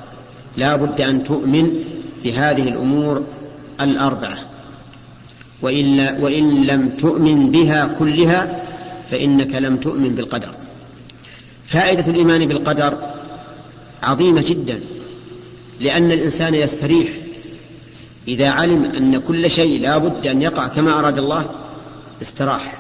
[0.57, 1.84] لا بد أن تؤمن
[2.24, 3.24] بهذه الأمور
[3.82, 4.38] الأربعة.
[5.61, 8.63] وإن, وإن لم تؤمن بها كلها
[9.11, 10.49] فإنك لم تؤمن بالقدر.
[11.67, 12.97] فائدة الإيمان بالقدر
[14.03, 14.80] عظيمة جدا
[15.80, 17.09] لأن الإنسان يستريح
[18.30, 21.46] إذا علم أن كل شيء لا بد أن يقع كما أراد الله
[22.22, 22.78] استراح.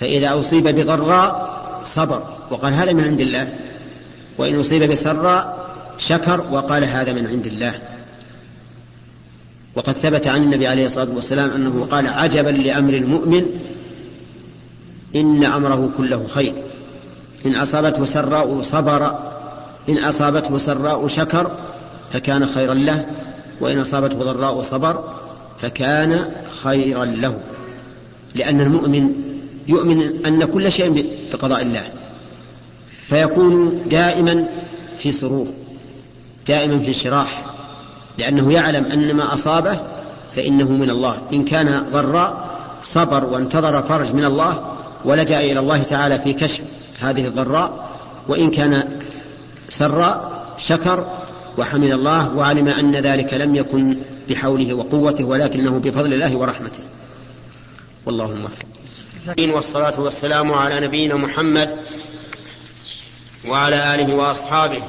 [0.00, 1.54] فإذا أصيب بضراء
[1.84, 2.22] صبر.
[2.50, 3.54] وقال هذا من عند الله.
[4.38, 5.68] وإن أصيب بسراء
[5.98, 6.44] شكر.
[6.50, 7.80] وقال هذا من عند الله.
[9.74, 13.46] وقد ثبت عن النبي عليه الصلاة والسلام أنه قال عجبا لأمر المؤمن
[15.16, 16.52] إن أمره كله خير.
[17.46, 19.18] إن أصابته سراء صبر.
[19.88, 21.50] إن أصابته سراء شكر.
[22.12, 23.06] فكان خيرا له.
[23.60, 25.04] وإن أصابته ضراء صبر
[25.58, 26.24] فكان
[26.62, 27.40] خيرا له.
[28.34, 29.12] لأن المؤمن
[29.68, 31.82] يؤمن أن كل شيء بقضاء الله.
[32.88, 34.46] فيكون دائما
[34.98, 35.46] في سرور
[36.48, 37.44] دائما في انشراح
[38.18, 39.80] لأنه يعلم أن ما أصابه
[40.36, 41.22] فإنه من الله.
[41.32, 46.62] إن كان ضراء صبر وانتظر فرج من الله ولجأ إلى الله تعالى في كشف
[47.00, 47.90] هذه الضراء.
[48.28, 49.00] وإن كان
[49.68, 51.04] سراء شكر
[51.58, 53.98] وحمد الله وعلم أن ذلك لم يكن
[54.28, 56.82] بحوله وقوته ولكنه بفضل الله ورحمته.
[58.06, 58.66] والله موفق.
[59.54, 61.76] والصلاة والسلام على نبينا محمد
[63.48, 64.82] وعلى آله وأصحابه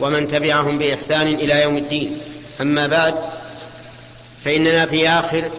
[0.00, 2.18] ومن تبعهم بإحسان إلى يوم الدين.
[2.60, 3.14] أما بعد
[4.44, 5.50] فإننا في آخر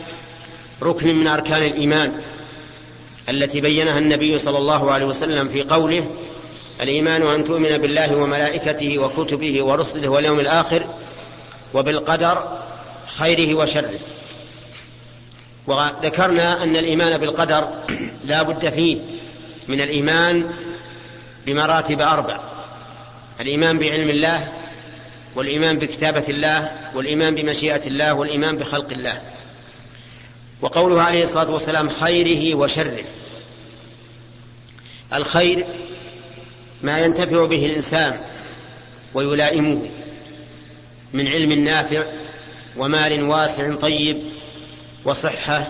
[0.83, 2.11] ركن من أركان الإيمان
[3.29, 6.07] التي بينها النبي صلى الله عليه وسلم في قوله
[6.81, 10.83] الإيمان أن تؤمن بالله وملائكته وكتبه ورسله واليوم الآخر
[11.73, 12.59] وبالقدر
[13.07, 13.99] خيره وشره.
[15.67, 17.69] وذكرنا أن الإيمان بالقدر
[18.23, 18.97] لا بد فيه
[19.67, 20.53] من الإيمان
[21.45, 22.39] بمراتب أربع.
[23.39, 24.47] الإيمان بعلم الله
[25.35, 29.21] والإيمان بكتابة الله والإيمان بمشيئة الله والإيمان بخلق الله.
[30.61, 33.03] وقوله عليه الصلاة والسلام خيره وشره.
[35.13, 35.65] الخير
[36.85, 38.17] ما ينتفع به الإنسان
[39.13, 39.89] ويلائمه
[41.13, 42.03] من علم نافع
[42.77, 44.17] ومال واسع طيب
[45.05, 45.67] وصحة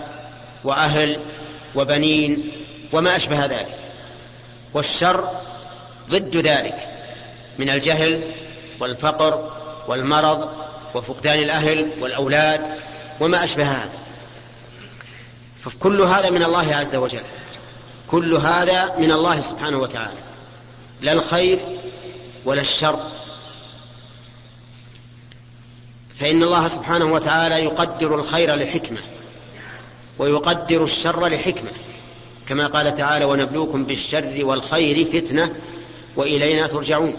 [0.64, 1.20] وأهل
[1.74, 2.52] وبنين
[2.92, 3.76] وما أشبه ذلك.
[4.74, 5.28] والشر
[6.10, 6.88] ضد ذلك
[7.58, 8.20] من الجهل
[8.80, 9.52] والفقر
[9.88, 10.50] والمرض
[10.94, 12.60] وفقدان الأهل والأولاد
[13.20, 13.98] وما أشبه هذا.
[15.60, 17.24] فكل هذا من الله عز وجل.
[18.06, 20.25] كل هذا من الله سبحانه وتعالى.
[21.00, 21.58] لا الخير
[22.44, 23.00] ولا الشر.
[26.20, 28.98] فإن الله سبحانه وتعالى يقدر الخير لحكمة
[30.18, 31.70] ويقدر الشر لحكمة
[32.48, 35.54] كما قال تعالى ونبلوكم بالشر والخير فتنة
[36.16, 37.16] وإلينا ترجعون.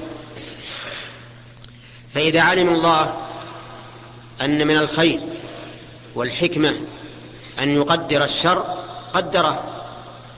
[2.13, 3.28] فإذا علم الله
[4.41, 5.19] أن من الخير
[6.15, 6.73] والحكمة
[7.59, 8.65] أن يقدر الشر
[9.13, 9.63] قدره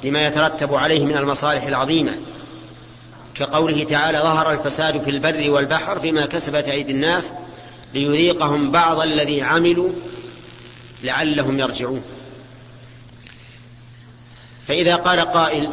[0.04, 2.18] لما يترتب عليه من المصالح العظيمة.
[3.40, 7.34] كقوله تعالى ظهر الفساد في البر والبحر بما كسبت أيدي الناس
[7.94, 9.90] ليذيقهم بعض الذي عملوا
[11.04, 12.04] لعلهم يرجعون.
[14.68, 15.70] فإذا قال قائل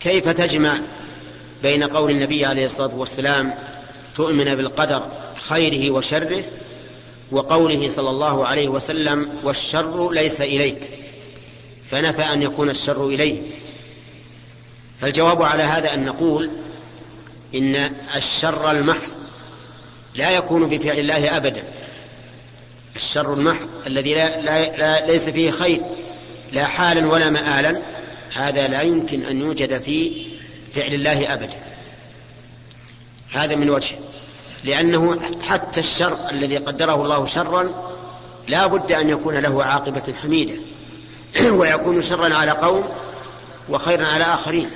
[0.00, 0.80] كيف تجمع
[1.62, 3.54] بين قول النبي عليه الصلاة والسلام
[4.16, 5.02] تؤمن بالقدر
[5.48, 6.44] خيره وشره
[7.32, 10.78] وقوله صلى الله عليه وسلم والشر ليس إليك
[11.90, 13.40] فنفى أن يكون الشر إليه.
[15.00, 16.50] فالجواب على هذا أن نقول
[17.54, 19.20] إن الشر المحض
[20.14, 21.64] لا يكون بفعل الله أبدا.
[22.96, 25.80] الشر المحض الذي لا, لا, لا ليس فيه خير
[26.52, 27.82] لا حالا ولا مآلا
[28.34, 30.26] هذا لا يمكن أن يوجد في
[30.72, 31.62] فعل الله أبدا.
[33.32, 33.94] هذا من وجه.
[34.64, 37.70] لأنه حتى الشر الذي قدره الله شرا
[38.48, 40.54] لا بد أن يكون له عاقبة حميدة.
[41.58, 42.88] ويكون شرا على قوم
[43.68, 44.70] وخيرا على آخرين.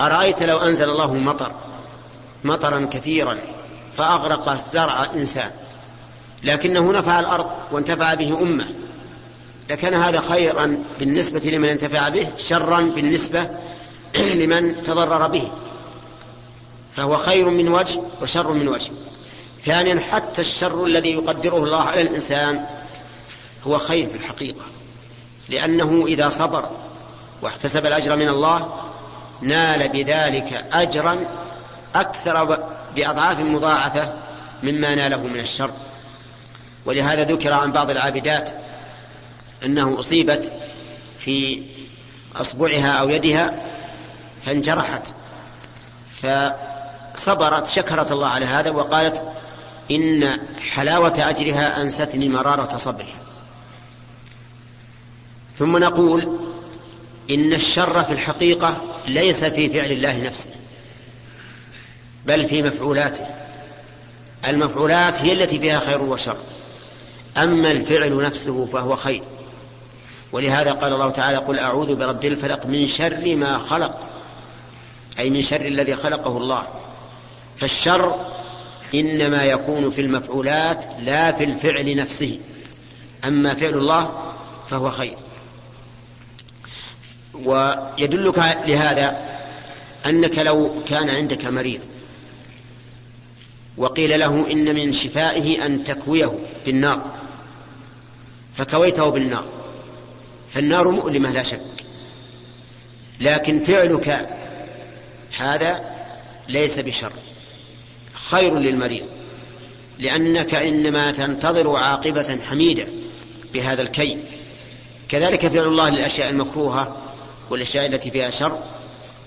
[0.00, 1.52] أرأيت لو أنزل الله مطر
[2.44, 3.38] مطرا كثيرا
[3.96, 5.50] فأغرق زرع إنسان
[6.42, 8.74] لكنه نفع الأرض وانتفع به أمة.
[9.70, 13.48] لكان هذا خيرا بالنسبة لمن انتفع به شرا بالنسبة
[14.40, 15.50] لمن تضرر به.
[16.96, 18.90] فهو خير من وجه وشر من وجه.
[19.64, 22.64] ثانيا حتى الشر الذي يقدره الله على الإنسان
[23.66, 24.64] هو خير في الحقيقة
[25.48, 26.64] لأنه إذا صبر
[27.42, 28.89] واحتسب الأجر من الله
[29.42, 31.26] نال بذلك أجرا
[31.94, 32.58] أكثر
[32.96, 34.14] بأضعاف مضاعفة
[34.62, 35.70] مما ناله من الشر.
[36.84, 38.50] ولهذا ذكر عن بعض العابدات
[39.64, 40.52] أنه أصيبت
[41.18, 41.62] في
[42.36, 43.54] أصبعها أو يدها
[44.42, 45.02] فانجرحت
[46.14, 49.24] فصبرت شكرت الله على هذا وقالت
[49.90, 50.38] إن
[50.74, 53.20] حلاوة أجرها أنستني مرارة صبرها
[55.54, 56.38] ثم نقول
[57.30, 58.76] إن الشر في الحقيقة
[59.08, 60.50] ليس في فعل الله نفسه
[62.26, 63.26] بل في مفعولاته.
[64.48, 66.36] المفعولات هي التي فيها خير وشر.
[67.36, 69.22] أما الفعل نفسه فهو خير.
[70.32, 74.00] ولهذا قال الله تعالى قل أعوذ برب الفلق من شر ما خلق
[75.18, 76.62] أي من شر الذي خلقه الله.
[77.56, 78.14] فالشر
[78.94, 82.38] إنما يكون في المفعولات لا في الفعل نفسه.
[83.24, 84.32] أما فعل الله
[84.68, 85.16] فهو خير.
[87.34, 89.16] ويدلك لهذا
[90.06, 91.80] أنك لو كان عندك مريض
[93.76, 97.14] وقيل له إن من شفائه أن تكويه بالنار
[98.54, 99.44] فكويته بالنار
[100.50, 101.60] فالنار مؤلمة لا شك
[103.20, 104.28] لكن فعلك
[105.38, 105.80] هذا
[106.48, 107.12] ليس بشر
[108.14, 109.06] خير للمريض
[109.98, 112.86] لأنك إنما تنتظر عاقبة حميدة
[113.54, 114.18] بهذا الكي
[115.08, 116.96] كذلك فعل الله للأشياء المكروهة
[117.50, 118.58] والأشياء التي فيها شر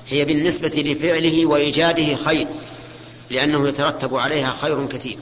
[0.10, 2.48] هي بالنسبة لفعله وإيجاده خير
[3.30, 5.18] لأنه يترتب عليها خير كثير.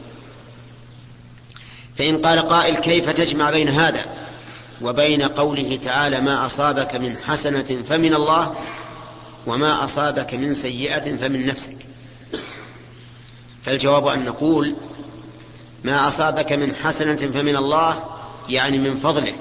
[1.95, 4.05] فإن قال قائل كيف تجمع بين هذا
[4.81, 8.55] وبين قوله تعالى ما أصابك من حسنة فمن الله
[9.47, 11.77] وما أصابك من سيئة فمن نفسك؟
[13.63, 14.75] فالجواب أن نقول
[15.83, 18.03] ما أصابك من حسنة فمن الله
[18.49, 19.35] يعني من فضله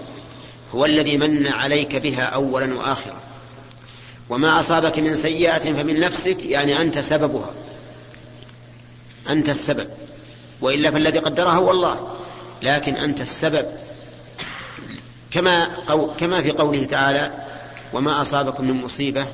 [0.74, 3.29] هو الذي من عليك بها أولا وآخرا.
[4.30, 7.50] وما أصابك من سيئة فمن نفسك يعني أنت سببها.
[9.30, 9.88] أنت السبب.
[10.60, 12.16] وإلا فالذي قدرها هو الله.
[12.62, 13.66] لكن أنت السبب.
[15.30, 15.68] كما,
[16.18, 17.44] كما في قوله تعالى
[17.92, 19.26] وما أصابكم من مصيبة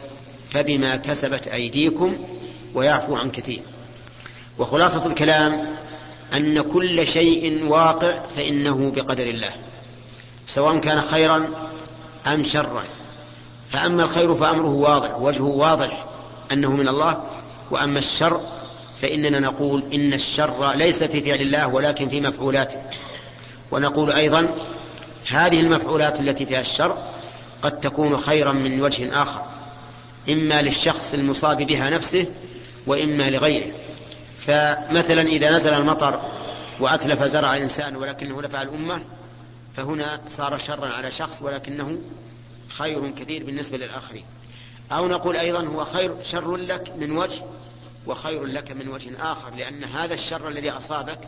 [0.51, 2.17] فبما كسبت أيديكم
[2.75, 3.63] ويعفو عن كثير.
[4.59, 5.67] وخلاصة الكلام
[6.35, 9.53] أن كل شيء واقع فإنه بقدر الله.
[10.47, 11.49] سواء كان خيرا
[12.27, 12.83] أم شرا.
[13.77, 16.05] فأما الخير فأمره واضح وجهه واضح
[16.53, 17.23] أنه من الله.
[17.71, 18.41] وأما الشر
[19.03, 22.77] فإننا نقول إن الشر ليس في فعل الله ولكن في مفعولاته.
[23.71, 24.49] ونقول أيضا
[25.29, 26.97] هذه المفعولات التي فيها الشر
[27.63, 29.43] قد تكون خيرا من وجه آخر
[30.31, 32.27] إما للشخص المصاب بها نفسه
[32.87, 33.75] وإما لغيره.
[34.41, 36.21] فمثلا إذا نزل المطر
[36.81, 39.03] وأتلف زرع إنسان ولكنه نفع الأمة
[39.77, 41.99] فهنا صار شرا على شخص ولكنه
[42.69, 44.25] خير كثير بالنسبة للآخرين.
[44.93, 47.43] أو نقول أيضا هو خير شر لك من وجه
[48.07, 51.19] وخير لك من وجه آخر لأن هذا الشر الذي أصابك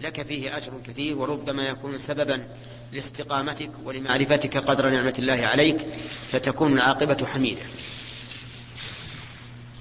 [0.00, 2.46] لك فيه أجر كثير وربما يكون سببا
[2.92, 5.86] لاستقامتك ولمعرفتك قدر نعمة الله عليك
[6.28, 7.62] فتكون العاقبة حميدة.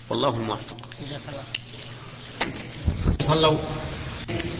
[0.10, 0.78] والله الموفق.
[3.22, 3.58] صلوا.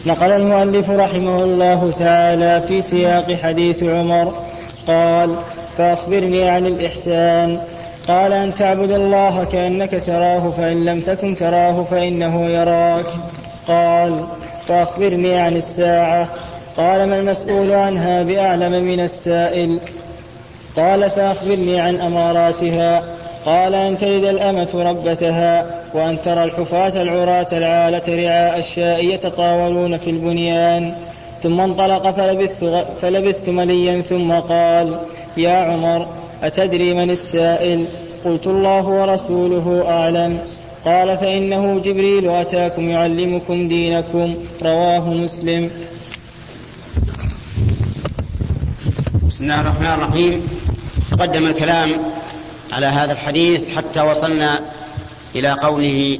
[0.06, 4.46] نقل المؤلف رحمه الله تعالى في سياق حديث عمر
[4.86, 5.42] قال
[5.78, 7.60] فأخبرني عن الإحسان.
[8.08, 13.06] قال أن تعبد الله كأنك تراه فإن لم تكن تراه فإنه يراك.
[13.68, 14.24] قال
[14.66, 16.28] فأخبرني عن الساعة.
[16.76, 19.80] قال ما المسؤول عنها بأعلم من السائل؟
[20.76, 23.02] قال فأخبرني عن أماراتها.
[23.46, 30.94] قال أن تلد الأمة ربتها وأن ترى الحفاة العراة العالة رعاء الشاء يتطاولون في البنيان.
[31.42, 32.64] ثم انطلق فلبثت,
[33.02, 34.98] فلبثت مليا ثم قال
[35.36, 36.08] يا عمر
[36.42, 37.86] أتدري من السائل؟
[38.24, 40.38] قلت الله ورسوله أعلم.
[40.84, 44.34] قال فإنه جبريل أتاكم يعلمكم دينكم.
[44.62, 45.70] رواه مسلم.
[49.26, 50.48] بسم الله الرحمن الرحيم.
[51.10, 51.90] تقدم الكلام
[52.72, 54.60] على هذا الحديث حتى وصلنا
[55.34, 56.18] إلى قوله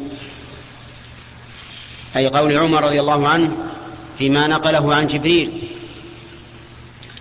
[2.17, 3.53] أي قول عمر رضي الله عنه
[4.19, 5.76] فيما نقله عن جبريل.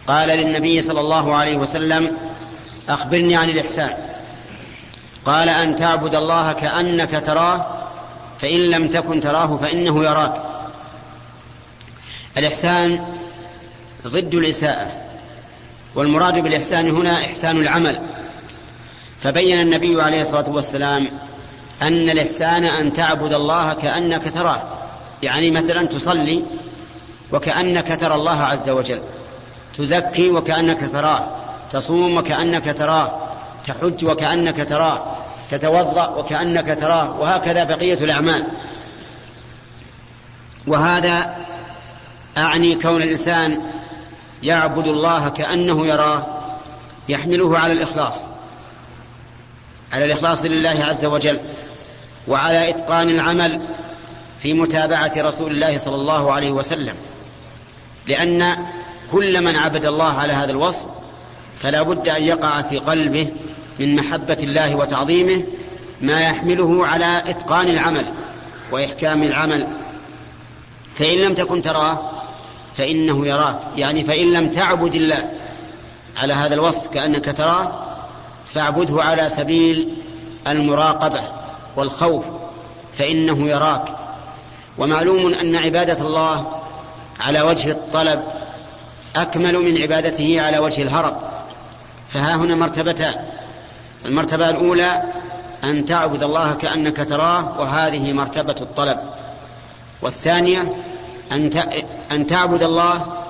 [0.08, 2.18] قال للنبي صلى الله عليه وسلم
[2.90, 3.94] أخبرني عن الإحسان.
[5.26, 7.66] قال أن تعبد الله كأنك تراه
[8.40, 10.44] فإن لم تكن تراه فإنه يراك.
[12.38, 13.06] الإحسان
[14.08, 14.92] ضد الإساءة
[15.96, 18.02] والمراد بالإحسان هنا إحسان العمل.
[19.20, 21.08] فبين النبي عليه الصلاة والسلام
[21.82, 24.64] أن الإحسان أن تعبد الله كأنك تراه.
[25.24, 26.44] يعني مثلا تصلي
[27.32, 29.02] وكأنك ترى الله عز وجل.
[29.78, 31.28] تزكي وكأنك تراه
[31.72, 33.30] تصوم وكأنك تراه
[33.66, 35.16] تحج وكأنك تراه
[35.52, 38.48] تتوضأ وكأنك تراه وهكذا بقية الأعمال.
[40.68, 41.36] وهذا
[42.38, 43.62] أعني كون الإنسان
[44.44, 46.26] يعبد الله كأنه يراه
[47.10, 48.26] يحمله على الإخلاص
[49.94, 51.40] على الإخلاص لله عز وجل
[52.28, 53.68] وعلى إتقان العمل
[54.40, 56.96] في متابعة رسول الله صلى الله عليه وسلم.
[58.08, 58.58] لأن
[59.12, 60.88] كل من عبد الله على هذا الوصف
[61.60, 63.28] فلا بد أن يقع في قلبه
[63.80, 65.44] من محبة الله وتعظيمه
[66.02, 68.14] ما يحمله على إتقان العمل
[68.72, 69.68] وإحكام العمل.
[70.96, 72.12] فإن لم تكن تراه
[72.74, 73.60] فإنه يراك.
[73.78, 75.32] يعني فإن لم تعبد الله
[76.18, 77.72] على هذا الوصف كأنك تراه
[78.46, 79.96] فاعبده على سبيل
[80.48, 81.22] المراقبة
[81.76, 82.26] والخوف
[82.94, 83.86] فإنه يراك.
[84.78, 86.62] ومعلوم أن عبادة الله
[87.20, 88.24] على وجه الطلب
[89.16, 91.18] أكمل من عبادته على وجه الهرب.
[92.10, 93.26] فها هنا مرتبتان
[94.06, 95.04] المرتبة الأولى
[95.64, 99.00] أن تعبد الله كأنك تراه وهذه مرتبة الطلب.
[100.02, 100.76] والثانية
[102.12, 103.24] أن تعبد الله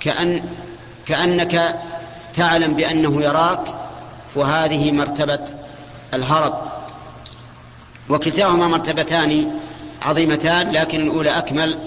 [0.00, 0.44] كأن
[1.06, 1.80] كأنك
[2.34, 3.74] تعلم بأنه يراك
[4.36, 5.44] وهذه مرتبة
[6.14, 6.54] الهرب.
[8.08, 9.50] وكلتاهما مرتبتان
[10.02, 11.78] عظيمتان لكن الأولى أكمل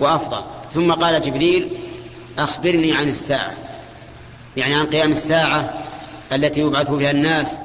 [0.00, 0.42] وأفضل.
[0.70, 1.70] ثم قال جبريل
[2.38, 3.52] أخبرني عن الساعة
[4.56, 5.74] يعني عن قيام الساعة
[6.32, 7.58] التي يبعث فيها الناس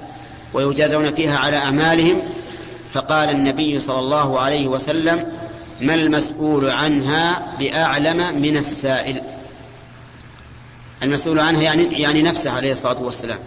[0.53, 2.21] ويجازون فيها على أعمالهم
[2.93, 5.25] فقال النبي صلى الله عليه وسلم
[5.81, 9.21] ما المسؤول عنها بأعلم من السائل؟
[11.03, 13.39] المسؤول عنها يعني, يعني نفسه عليه الصلاة والسلام.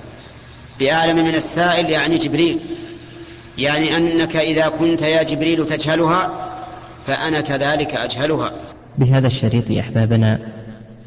[0.81, 2.59] بأعلم من السائل يعني جبريل.
[3.59, 6.51] يعني أنك إذا كنت يا جبريل تجهلها
[7.07, 8.53] فأنا كذلك أجهلها.
[8.99, 10.39] بهذا الشريط أحبابنا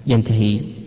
[0.07, 0.80] ينتهي.